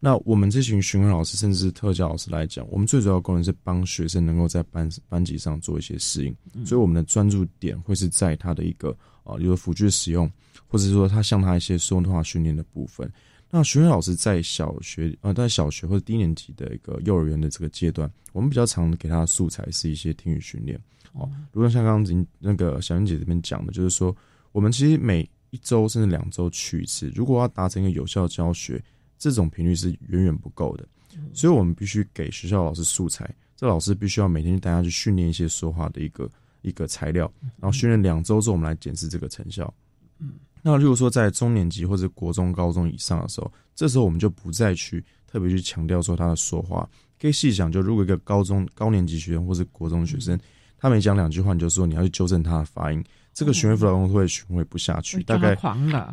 [0.00, 6.36] 那我们这群巡回老师，甚至是特教老师来讲，我们最主要功能是帮学生能够在班班级上做一些适应。
[6.66, 8.90] 所以我们的专注点会是在他的一个
[9.22, 10.28] 啊，比如辅具使用，
[10.66, 13.08] 或者说他向他一些生活化训练的部分。
[13.56, 20.78] 那巡回老师在小学啊，在小学或者低年级的一个幼儿园的这个阶段，我们比较常给他的素材是一些听语训练。
[21.14, 24.14] 哦，如果像刚刚那个小英姐这边讲的，就是说
[24.52, 28.84] 我们其实每一周甚至两周去一次，如果要达成一个有效教学，
[29.16, 30.86] 这种频率是远远不够的。
[31.32, 36.30] 所以我们必须给学校老师素材，这老师必须要每天带他去训练一些说话的一个
[36.60, 39.72] 一个材料，然后训练两周之后，我们来检视这个成效。
[40.18, 40.34] 嗯，
[40.68, 46.88] 那如果说在中年级或者国中、高中以上的时候，这时候我们就不再去特别去强调说他的说话，
[47.20, 50.36] 可以细想，就如果一个高中高年级学生或是国中学生，
[50.76, 53.00] 他每讲两句话，你就说你要去纠正他的发音。
[53.32, 55.56] 这个巡回辅导工作会巡回不下去，大概，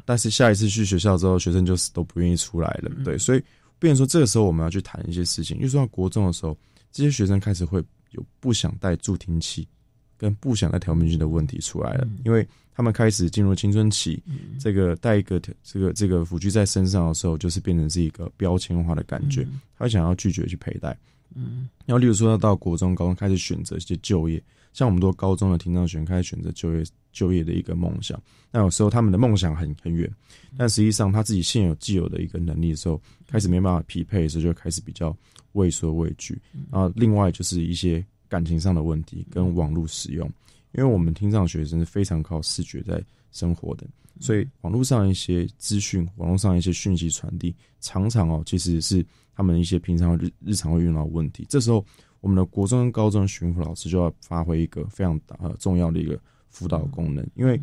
[0.05, 2.91] 但是下一次去学校之后，学生就死都不愿意出来了。
[3.03, 3.41] 对，所以，
[3.79, 5.57] 变成说这个时候我们要去谈一些事情。
[5.57, 6.55] 因为说到国中的时候，
[6.91, 9.67] 这些学生开始会有不想戴助听器，
[10.15, 14.21] 跟不想戴调频器的问题出来了，因为他们开始进入青春期，
[14.59, 19.47] 这个带一个这个这个辅具在身上的时候，就是变成是一个标签化的感觉，
[19.77, 20.97] 他想要拒绝去佩戴。
[21.35, 24.41] 嗯，然后例如说要到国中、高中开始选择一些就业，
[24.73, 26.83] 像我们多高中的听障学生开始选择就业。
[27.13, 28.19] 就业的一个梦想，
[28.51, 30.11] 那有时候他们的梦想很很远，
[30.57, 35.15] 但实际上他自己现有既有的一个能力的时候，开始没办法匹配的时候，就开始比较
[35.51, 36.41] 畏缩畏惧。
[36.71, 40.27] 然后另外就是一些感情上的问题跟网络使用，
[40.73, 43.87] 因为我们听障学生是非常靠视觉在生活的，
[44.19, 49.05] 所以网络上一些资讯、网络上一些讯息传递，常常哦其实是
[49.35, 51.45] 他们一些平常日日常会遇到的问题。
[51.49, 51.85] 这时候，
[52.21, 56.19] 我们的国中跟高中巡抚老师就要发挥一个非常呃重要的一个。
[56.55, 57.59] 辅导功能，因为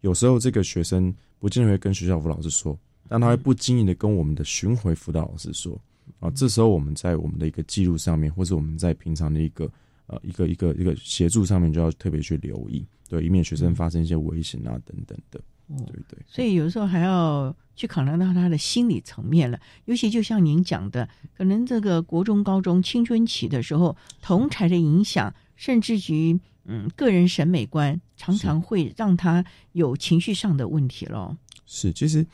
[0.00, 2.76] 有时候这个学生不见得会跟学校辅导老师说，
[3.08, 5.80] 但他会不经意的跟我们的巡回辅导老师说
[6.18, 6.28] 啊。
[6.30, 9.70] 这时候我们在我们的一个记录上面，或者我们在平常的一个
[10.06, 15.40] 呃一个一个一个协助上面，就要特别去留意，对，以免学生发生一些危险啊等等的。
[15.68, 19.58] 对对，所以有时候还要去考量到他的心理层面了。
[19.86, 29.42] 尤其就像您讲的，可能这个国中、高中青春期的时候，同才的影响，甚至于嗯个人审美观，常常会让他
[29.72, 31.34] 有情绪上的问题咯。
[31.64, 32.26] 是，其实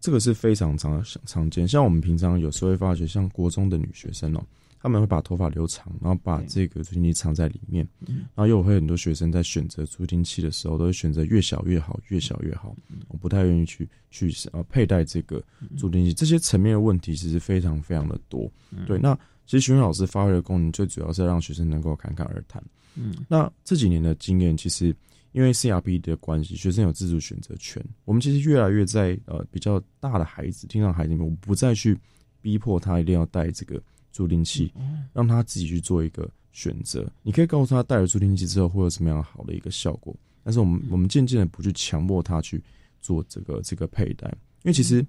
[0.00, 1.68] 这个是非常常常见。
[1.68, 4.42] 像我们平常有时候会发觉，像国中的女学生哦。
[4.86, 12.72] 他们会把头发留长，然后把这个助听器藏在里面，然后又会很多学生在选择助听器的时候，都会选择越小越好，越小越好。
[13.08, 15.42] 我不太愿意去去呃佩戴这个
[15.76, 18.48] 助听器，这些层面的问题其实非常非常的多。
[18.86, 19.12] 对，那
[19.44, 22.62] 其实学生老师发挥的功能，最主要是让学生能够侃侃而谈。
[22.94, 24.94] 嗯，那这几年的经验，其实
[25.32, 27.84] 因为 CRP 的关系，学生有自主选择权。
[28.04, 31.98] 我们其实越来越在呃比较大的孩子、听障孩子里面，我不再去
[32.40, 33.82] 逼迫他一定要戴这个。
[34.16, 34.72] 助听器，
[35.12, 37.06] 让他自己去做一个选择。
[37.22, 40.16] 你可以告诉他，戴了助听器之后会有什么样好的一个效果。
[40.42, 42.62] 但是我们我们渐渐的不去强迫他去
[42.98, 44.26] 做这个这个佩戴，
[44.62, 45.04] 因为其实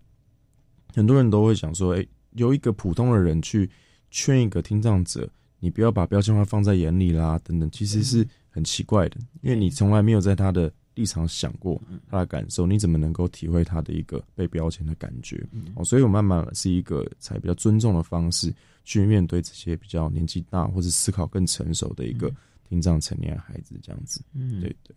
[0.93, 3.69] 很多人都会想说，哎，由一个普通的人去
[4.11, 5.29] 劝一个听障者，
[5.59, 10.69] 你不要把标签化放在眼里啦，等等，其实是很奇怪的，因为你从来没有在他的。
[10.97, 11.79] 立场想过
[12.09, 15.47] 他的感受，你怎么能够体会他的一个被标签的感觉？
[15.75, 18.51] 哦，所以我慢慢是一个才比较尊重的方式
[18.87, 22.33] 去面对这些比较年纪大或者思考更成熟的一个
[22.69, 24.21] 听障成年孩子，这样子。
[24.33, 24.95] 嗯，对对。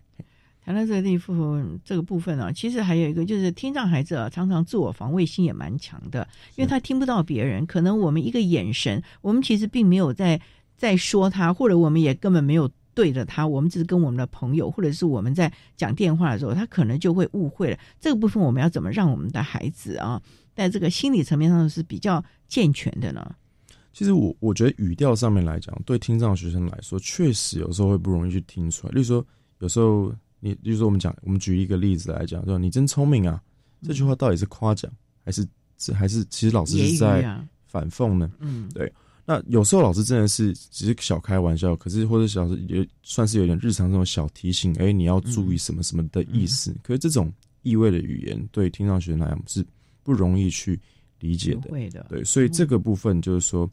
[0.65, 10.41] 谈到这个地方，这个部分啊，其实还有一个就是听障孩子啊，常常自我防卫心也蛮强的，因为他听不到别人，可能我们一个眼神，我们其实并没有在
[10.77, 12.71] 在说他，或者我们也根本没有。
[12.93, 17.79] 对着他，我们只是跟我们的朋友，或者是我们在讲电话的时候，他可能就会误会了。
[18.01, 20.21] 这个部分我们要怎么让我们的孩子啊，
[20.55, 23.35] 在这个心理层面上是比较健全的呢？
[24.01, 28.93] 其实我我觉得语调上面来讲，对听障学生来说，确实有时候会不容易去听出来。
[28.95, 29.23] 例如说，
[29.59, 33.43] 有时候你，例如说我们讲，我们举一个例子来讲，说你真聪明啊，
[33.83, 34.91] 这句话到底是夸奖
[35.23, 35.47] 还是
[35.93, 37.23] 还是其实老师是在
[37.67, 38.33] 反讽呢？
[38.39, 38.91] 嗯，对。
[39.27, 46.75] 那有时候老师真的是只是小开玩笑，可是或者小师也算是有点日常这种小提醒，哎，你要注意什么什么的意思。
[46.83, 47.31] 可是这种
[47.61, 49.63] 意味的语言，对听障学生来讲是
[50.03, 50.81] 不容易去
[51.19, 51.69] 理解的，
[52.09, 53.71] 对，所以这个部分就是说，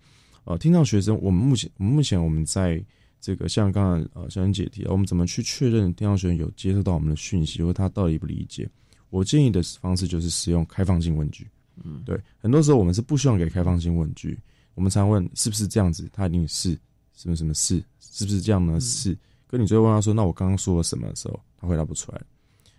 [0.48, 2.82] 呃，听到学生，我们目前目前我们在
[3.20, 8.66] 这个像刚才呃小恩姐提，我们怎么去确认听到学生有接受到我们的讯息，或他到底不理解？
[9.10, 11.46] 我建议的方式就是使用开放性问句。
[11.84, 14.40] 嗯，对，很多时候我们是不希望给开放性问句。
[14.74, 16.80] 我们常问是不是这样子，他一定是
[17.14, 18.80] 什么什么是，是不是这样呢？
[18.80, 19.18] 是。
[19.48, 22.22] 可你最后问他说：“那我刚刚说了什么？”的时候，他回答不出来。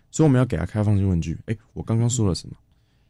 [0.09, 1.37] 所以我们要给他开放性问句。
[1.45, 2.55] 哎，我刚刚说了什么？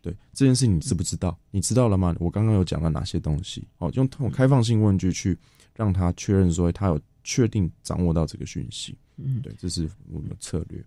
[0.02, 1.38] 对这件事你知不知道？
[1.52, 2.16] 你知道了吗？
[2.20, 3.68] 我刚刚有讲了哪些东西？
[3.80, 5.38] 哦，用通过开放性问句去
[5.76, 8.98] 让他确认说他有确定掌握到这个讯息。
[9.18, 10.84] 嗯，对，这是我们的策略。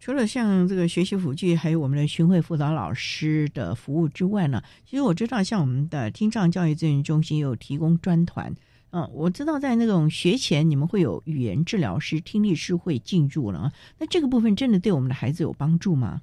[0.00, 8.54] 除了像这个学习辅具，还有我们的巡回辅导老师的服务之外呢，其实我知道像我们的听障教育资源中心有提供专团。
[8.90, 13.72] 嗯，我知道在那种学前你们会有语言治疗师、听力师会进入了。
[13.98, 16.22] 那这个部分真的对我们的孩子有帮助吗？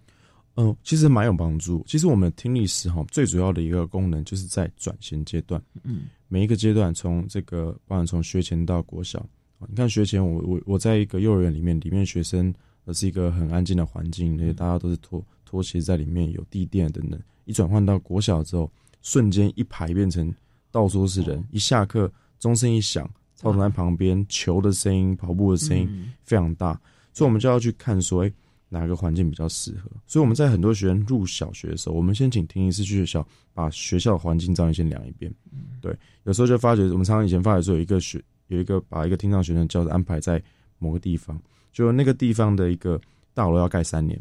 [0.56, 1.84] 嗯，其实蛮有帮助。
[1.88, 5.62] 其实我们听力师哈，最主要的一个功能就是在转型阶段。
[5.84, 9.26] 嗯，每一个阶段从这个，包含从学前到国小。
[9.68, 12.54] 你看学前，我我我在一个幼儿园里面，里面学生。
[12.88, 17.20] 而是一个很安静的环境，而且大家都是拖拖鞋在里面，有地垫等等。
[17.46, 20.32] 一转换到国小之后，瞬间一排变成
[20.70, 21.44] 到处都是人。
[21.50, 26.80] 一下课，钟声一响，操场在旁边，球的声音、跑步的声音非常大，
[27.12, 28.32] 所以我们就要去看说，哎，
[28.80, 29.90] 哪个环境比较适合。
[30.06, 35.34] 所以我们在很多学生入小学的时候，我们先请听一次去学校把学校的环境噪音先量一遍。
[35.82, 40.42] 对，有时候就发觉，我们常常以前发觉说，有一个学有一个把一个听障学生教室安排在
[40.80, 41.40] 某个地方。
[41.72, 43.00] 就那个地方的一个
[43.34, 44.18] 大楼要盖三年，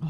[0.00, 0.08] 哇！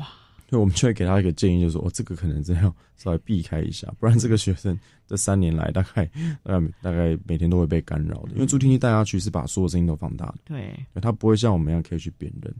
[0.48, 6.06] 所以我们就会给他一个建议，就是说，哦，这个可能真要稍微避开一下，不然这个学生这三年来大概
[6.44, 8.30] 大概大概每天都会被干扰的。
[8.34, 12.54] 因为助听器戴下去是把所有声音都放大的，对，他不会像我们一样可以去辨认，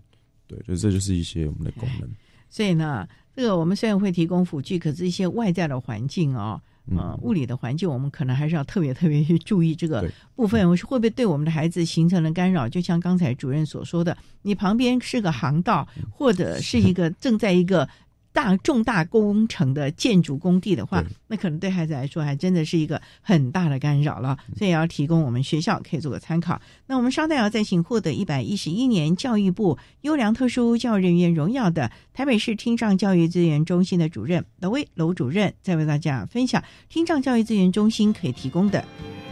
[0.47, 2.09] 对，所以这就是一些我们的功能。
[2.49, 6.61] 所以呢，这个我们虽然会提供辅具，可是一些外在的环境啊。
[6.97, 12.69] 呃，物理的环境，我们可能还是要特别特别去注意这个部分，会不会对我们的孩子形成了干扰？
[12.69, 17.89] 就像刚才主任所说的，你旁边是个航道，或者是一个正在一个。
[18.37, 26.61] 大重大工程的建筑工地的话，那可能对孩子来说还真的是一个很大的干扰了，所以要提供我们学校可以做个参考。
[26.87, 38.85] 那我们稍待要再请获得一百一十一年教育部优良特殊教育人员荣耀的台北市听障教育资源中心的主任楼威楼主任，再为大家分享听障教育资源中心可以提供的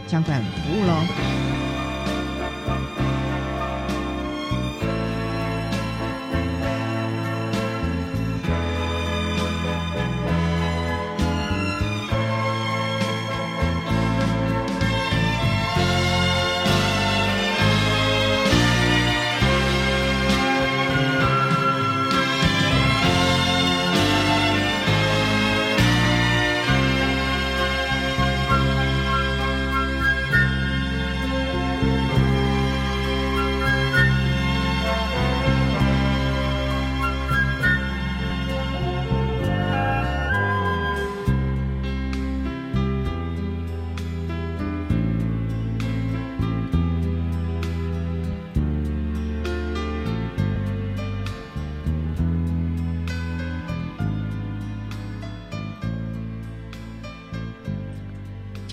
[0.08, 1.63] 相关服务喽。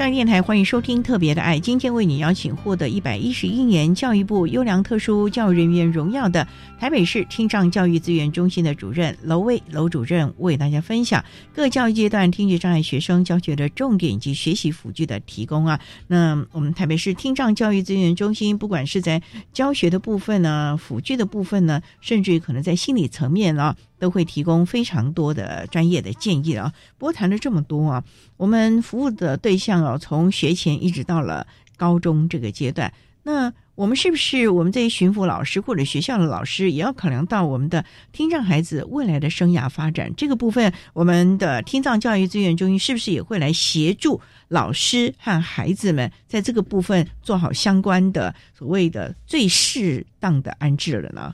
[0.01, 6.47] 教育电台欢迎收听《特别的爱》，今天为你邀请获得一百一十一年教育部优良特殊教育人员荣耀的
[6.79, 11.23] 台北市听障教育资源中心的主任娄卫娄主任，为大家分享
[11.53, 15.79] 各教育阶段听觉障碍学生教学的重点以及学习辅具的提供啊。
[16.07, 19.21] 那我们台北市听障教育资源中心，不管是在
[19.53, 23.75] 教学的部分呢、辅具的部分呢，甚至于可能在心理层面啊。
[24.01, 26.73] 都会提供非常多的专业的建议啊。
[26.97, 28.03] 不过谈了这么多啊，
[28.35, 31.45] 我们服务的对象哦，从学前一直到了
[31.77, 32.91] 高中这个阶段，
[33.21, 40.73] 那我们是不是我们这些巡抚老师或者学校的老师，也要考量到我们的听障孩子未来的生涯发展这个部分？
[40.93, 51.33] 我们的听障教育资源中心是不是也会来协助老师和孩子们在这个部分做好相关的所谓的最适当的安置了呢？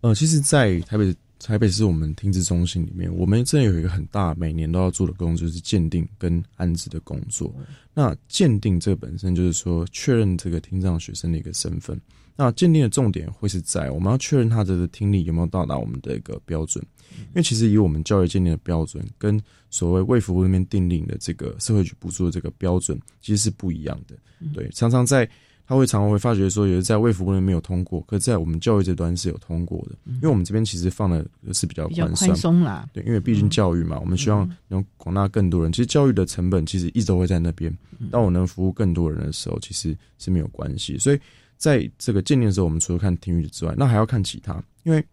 [0.00, 1.14] 呃，其实，在台北。
[1.40, 7.54] 台北市我们听智中心里面，我们这有一个很大，每年都要做的工作，就是鉴定跟安置的工作。
[7.94, 12.00] 那鉴定这本身就是说确认这个听障学生的一个身份。
[12.36, 16.84] 那鉴定的重点会是在我们要确认他的听力有没有到达我们的一个标准。
[17.10, 24.16] 因为其实以我们教育鉴定的标准，跟所谓卫福部那边订定的这个社会局补助的这个标准，其实是不一样的。
[24.52, 25.28] 对，常常在。
[25.68, 29.94] 他会常常会发觉说，有的在卫福部门没有通过，可在我们教育这端是有通过的。
[30.06, 35.70] 因为我们这边其实放的是比较宽松啦，对，因为毕竟教育嘛，我们希望能广大更多人。
[35.70, 37.70] 其实教育的成本其实一直都会在那边，
[38.10, 40.96] 当我能服务更多人的时候，其实是没有关系。
[40.96, 41.20] 所以
[41.58, 44.64] 在这个鉴定的时候，我们除了看听语之外，那还要看其他。
[44.84, 45.04] 因为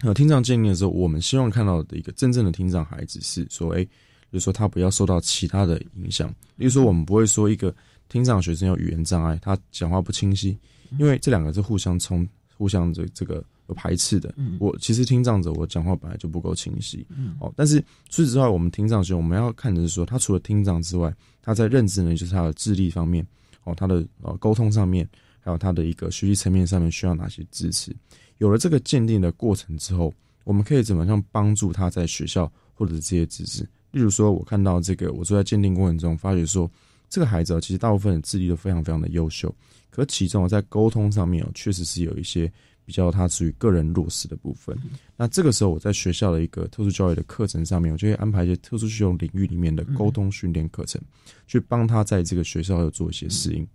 [0.00, 3.90] 呃听障鉴定的时候，我们希望看到的一个真正的听障孩子是说，哎，比
[4.30, 7.74] 如说他不要受到其他的影响，例如说我们不会说一个。
[8.08, 10.56] 听障学生有语言障碍，他讲话不清晰，
[10.98, 12.26] 因为这两个是互相冲、
[12.56, 14.32] 互相这这个有排斥的。
[14.60, 17.04] 我其实听障者，我讲话本来就不够清晰，
[17.40, 23.26] 哦，但是除此之外，我们听障学生我们要看的是说，他除了听障之外，他在认知呢，就是他的智力方面，
[23.64, 25.08] 哦，他的呃沟通上面，
[25.40, 27.94] 还有他的一个学习层面上面需要哪些支持。
[28.38, 33.62] 有了这个鉴定的过程之后，我们可以怎么样帮助他在学校或者这些知识？
[33.90, 36.70] 例如说，我看到这个，我坐在鉴定过程中发觉说。
[37.08, 39.54] 这个孩子其实大部分的智力都非常非常的优秀，
[39.90, 42.52] 可其中在沟通上面哦，确实是有一些
[42.84, 44.76] 比较他属于个人弱势的部分。
[45.16, 51.00] 那这个时候我在学校的一个特殊教育的课程上面，我就会安排一些特殊需求领域里面的沟通训练课程，
[51.46, 53.66] 去帮他在这个学校要做一些适应。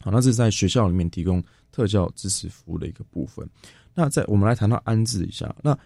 [0.00, 1.42] 好，那这是在学校里面提供
[1.72, 3.48] 特教支持服务的一个部分。
[3.94, 5.76] 那在我们来谈到安置一下，那。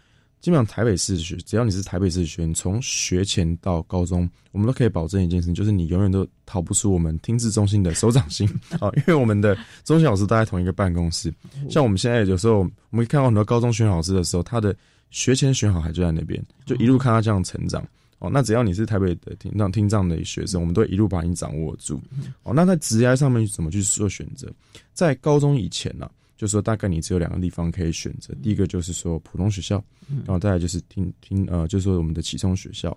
[0.41, 8.49] 基本上台北市学，只要你是台北市学生，从学前到高中，我们都可以保证一件事，就是你永远都逃不出我们听智中心的手掌心
[8.81, 8.89] 啊！
[8.97, 11.33] 因为我们的中心老师都在同一个办公室。
[11.69, 14.75] 像我们现在有时候，我们可以看到很多高中选老师的时候，他的
[15.11, 17.85] 学前选好还就在那边，就一路看他这样成长
[18.21, 18.31] 哦。
[18.33, 22.01] 那只要你是台北的听障听障的学生，我们都一路把你掌握住
[22.45, 22.53] 哦。
[22.55, 24.49] 那在职业上面怎么去做选择？
[24.93, 26.09] 在高中以前呢？
[26.39, 29.83] 就说大概你只有两个地方可以选择，第一个就是说普通学校，
[30.25, 32.97] 然后再来就是听听呃，就是说我们的启聪学校。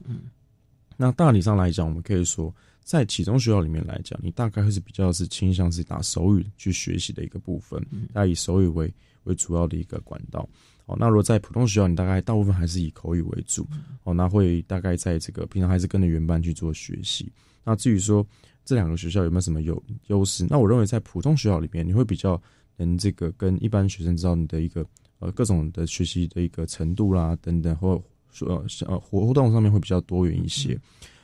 [0.96, 7.84] 那大体上来讲，我们可以说在启聪学校里面来讲，你大概会是比较是倾向是打手语去学习的一个部分，
[8.14, 10.48] 那以手语为为主要的一个管道。
[10.86, 13.68] 哦，那如果在普通学校，你大概大部分还是以口语为主。
[14.04, 17.28] 哦，那会大概在这个平常还是跟着原班去做学习。
[17.64, 18.24] 那至于说
[18.64, 20.46] 这两个学校有没有什么有优势？
[20.48, 22.40] 那我认为在普通学校里面，你会比较。
[22.78, 24.86] 跟这个跟一般学生知道你的一个
[25.20, 28.02] 呃各种的学习的一个程度啦等等，或
[28.32, 30.80] 说呃活活动上面会比较多元一些。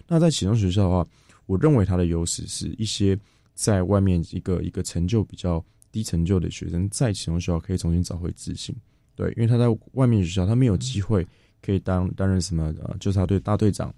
[0.07, 1.07] 那在启动学校的话，
[1.45, 3.17] 我认为它的优势是一些
[3.53, 8.75] 在外面一个一个成就比较低成就的学生，在启动学校可以重新找回自信。
[9.15, 11.27] 对，因为他在外面学校他没有机会
[11.61, 13.93] 可以当担任什么呃纠察队大队长，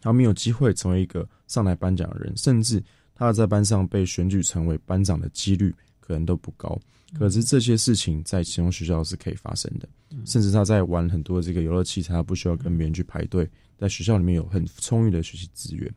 [0.00, 2.82] 他没有机会成为一个上台颁奖的人，甚至
[3.14, 5.74] 他在班上被选举成为班长的几率。
[6.06, 6.78] 可能都不高，
[7.18, 9.88] 可是这些事情在其中学校是可以发生的，
[10.24, 15.92] 甚至他在玩很多这个游乐器材，他不需要跟别人去排队，在学校里面有很充裕的学习资源。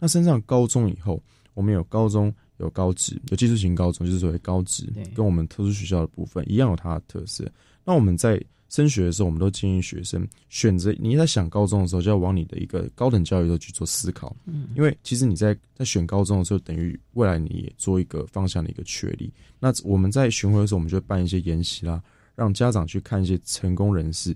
[0.00, 1.22] 那升上高中以后，
[1.54, 7.48] 我们有高中有高职，有技术型高中，就是所谓高职，跟我们特殊学校的部分一样有它的特色。
[7.84, 8.42] 那我们在
[8.72, 10.94] 升学的时候，我们都建议学生选择。
[10.98, 14.34] 你在想高中的时候，就要往你的一个高等教育的去做思考。
[14.46, 19.30] 嗯，因为其实你在在选高中的时候，等于未来你也做一个方向的一个确立。
[19.60, 22.02] 那我们在巡回的时候，我们就会办一些研习啦，
[22.34, 24.34] 让家长去看一些成功人士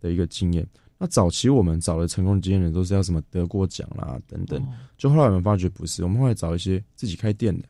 [0.00, 0.66] 的一个经验。
[0.98, 4.60] 那早期我们找的成功经验人都是要什么得过奖啦等等，
[4.98, 7.68] 就后来我们发觉不是，我们后来找一些自己开店的，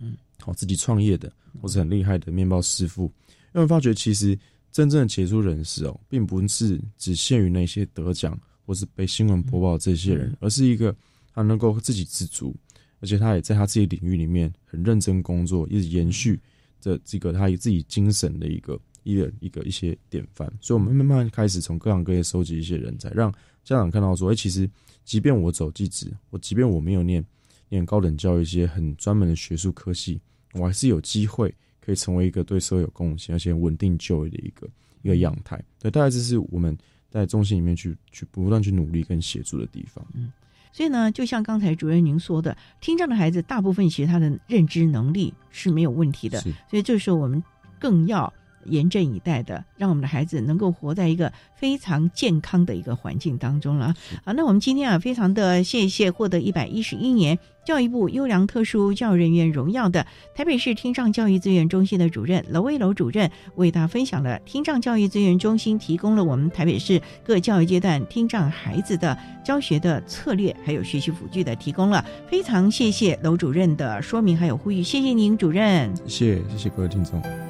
[0.00, 1.32] 嗯，好自己创业的，
[1.62, 3.10] 或是很厉害的面包师傅，
[3.54, 4.38] 因为发觉其实。
[4.72, 10.94] 真正的杰出人士哦，并不是只限于那些得奖或是被新闻播报这些人，而是一个
[11.32, 12.54] 他能够自给自足，
[13.00, 16.38] 而且他也在他自己领域里面很认真工作，一直延续
[16.80, 20.46] 这这个他自己精神的一个一个一个一些典范。
[20.60, 23.32] 所以，我们慢慢开始从各行各业收集一些人才，让
[23.64, 24.68] 家长看到说，哎，其实
[25.04, 27.24] 即便我走技职，我即便我没有念
[27.68, 30.20] 念高等教育一些很专门的学术科系，
[30.52, 31.54] 我还是有机会
[31.86, 34.68] 可以成为一个对社会有贡献而且稳定就业的一个
[35.02, 35.62] 一个样态。
[35.78, 36.76] 对，大概这是我们
[37.08, 40.04] 在中心里面去去不断去努力跟协助的地方。
[40.12, 40.32] 嗯。
[40.72, 47.42] 所以呢，就像刚才主任您说的，听障的孩子大部分其实他的认知能力是没有问题的，所以这时候我们
[47.78, 48.30] 更要。
[48.68, 53.94] 严阵以待的，让我们的孩子能够活在一个非常健康的一个环境当中了。
[54.24, 72.04] 好，那我们今天啊，非常的谢谢获得一百一十一年教育部优良特殊教育人员荣耀的台北市听障教育资源中心的主任楼威楼主任，为大家分享了听障教育资源中心提供了我们台北市各教育阶段听障孩子的教学的策略，还有学习辅具的提供了。
[72.28, 77.45] 非常谢谢楼主任的说明还有呼吁，谢谢您主任，谢谢谢谢各位听众。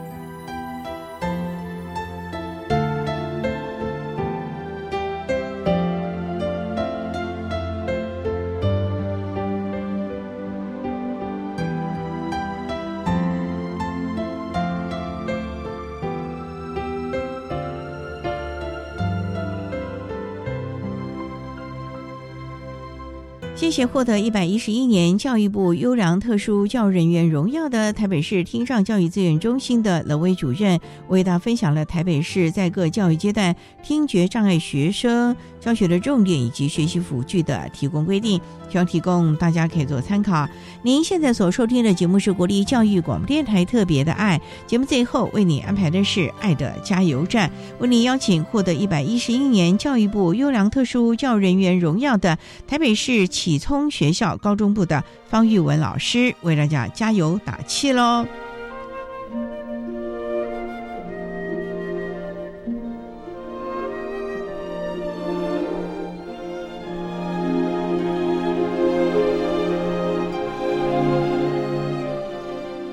[23.77, 33.55] 谢获得一百一十一年教育部优良特殊教育人员荣耀的台北市听障教育资源中心的楼威主任，为大家分享了台北市在各教育阶段
[33.85, 40.49] 听觉障碍学生教学的重点以及学习辅具的提供规定，希望提供大家可以做参考。
[40.83, 53.29] 您现在所收听的节目是国立教育广播电台特别的爱节目，最后为你安排的是爱的加油站，为你邀请获得一百一十一年教育部优良特殊教育人员荣耀的台北市。
[53.29, 58.25] 启聪学校高中部的方玉文老师为大家加油打气喽！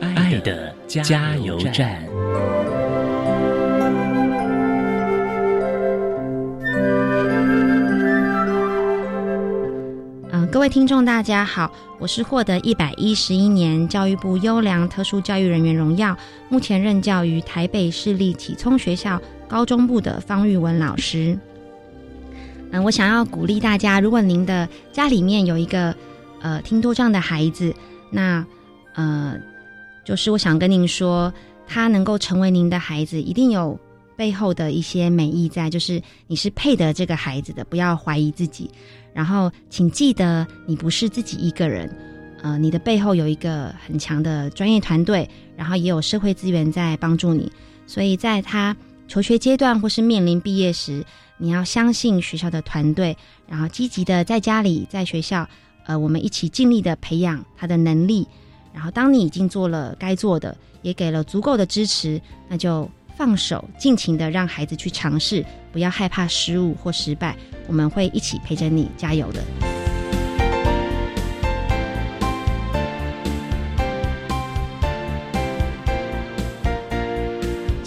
[0.01, 2.12] 爱的加油站。
[10.63, 16.15] 各位听众，大家好，我是获得一百一十一年教育部优良特殊教育人员荣耀，
[16.47, 21.37] 目前任教于台北市立启聪学校高中部的方玉文老师。
[22.71, 25.93] 嗯，我想要鼓励大家，如果您的家里面有一个
[26.39, 27.75] 呃听多障的孩子，
[28.09, 28.45] 那
[28.93, 29.35] 呃，
[30.05, 31.33] 就是我想跟您说，
[31.67, 33.77] 他能够成为您的孩子，一定有
[34.15, 38.71] 背后的一些美意在，就是你是配得这个孩子的，不要怀疑自己。
[39.13, 41.89] 然后，请记得，你不是自己一个人，
[42.41, 47.51] 呃，你的背后有一个很强的专业团队，然后也有社会资源在帮助你。
[47.85, 48.75] 所以，在他
[49.07, 51.05] 求学阶段或是面临毕业时，
[51.37, 53.15] 你要相信学校的团队，
[53.47, 55.47] 然后积极的在家里、在学校，
[55.85, 58.27] 呃，我们一起尽力的培养他的能力。
[58.73, 62.89] 然后，当你已经做了该做的，也给了足够的支持，那就。
[63.15, 67.35] 放手，尽情的让孩子去尝试，不要害怕失误或失败，
[67.67, 69.82] 我们会一起陪着你加油的。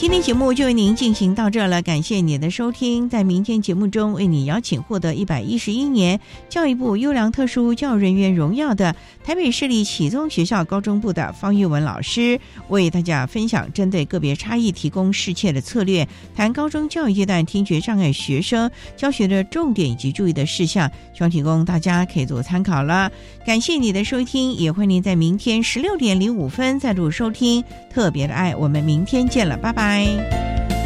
[0.06, 3.08] 今天节目就为您进行到这了，感谢您的收听。
[3.08, 8.94] 在明天节目中，为你邀请获得一百一十一年教育部优良特殊教育人员荣耀的
[9.24, 12.38] 台北市立启宗学校高中部的方玉文老师，
[12.68, 23.10] 为大家分享针对个别差异提供适切的策略，谈高中教育阶段听觉障碍学生教学的重点以及注意的事项，希望提供大家可以做参考了。
[23.44, 28.54] 感谢你的收听，也欢迎您在明天十六点零五分再度收听特别的爱。
[28.54, 29.95] 我们明天见了，拜拜。
[29.96, 30.85] 拜。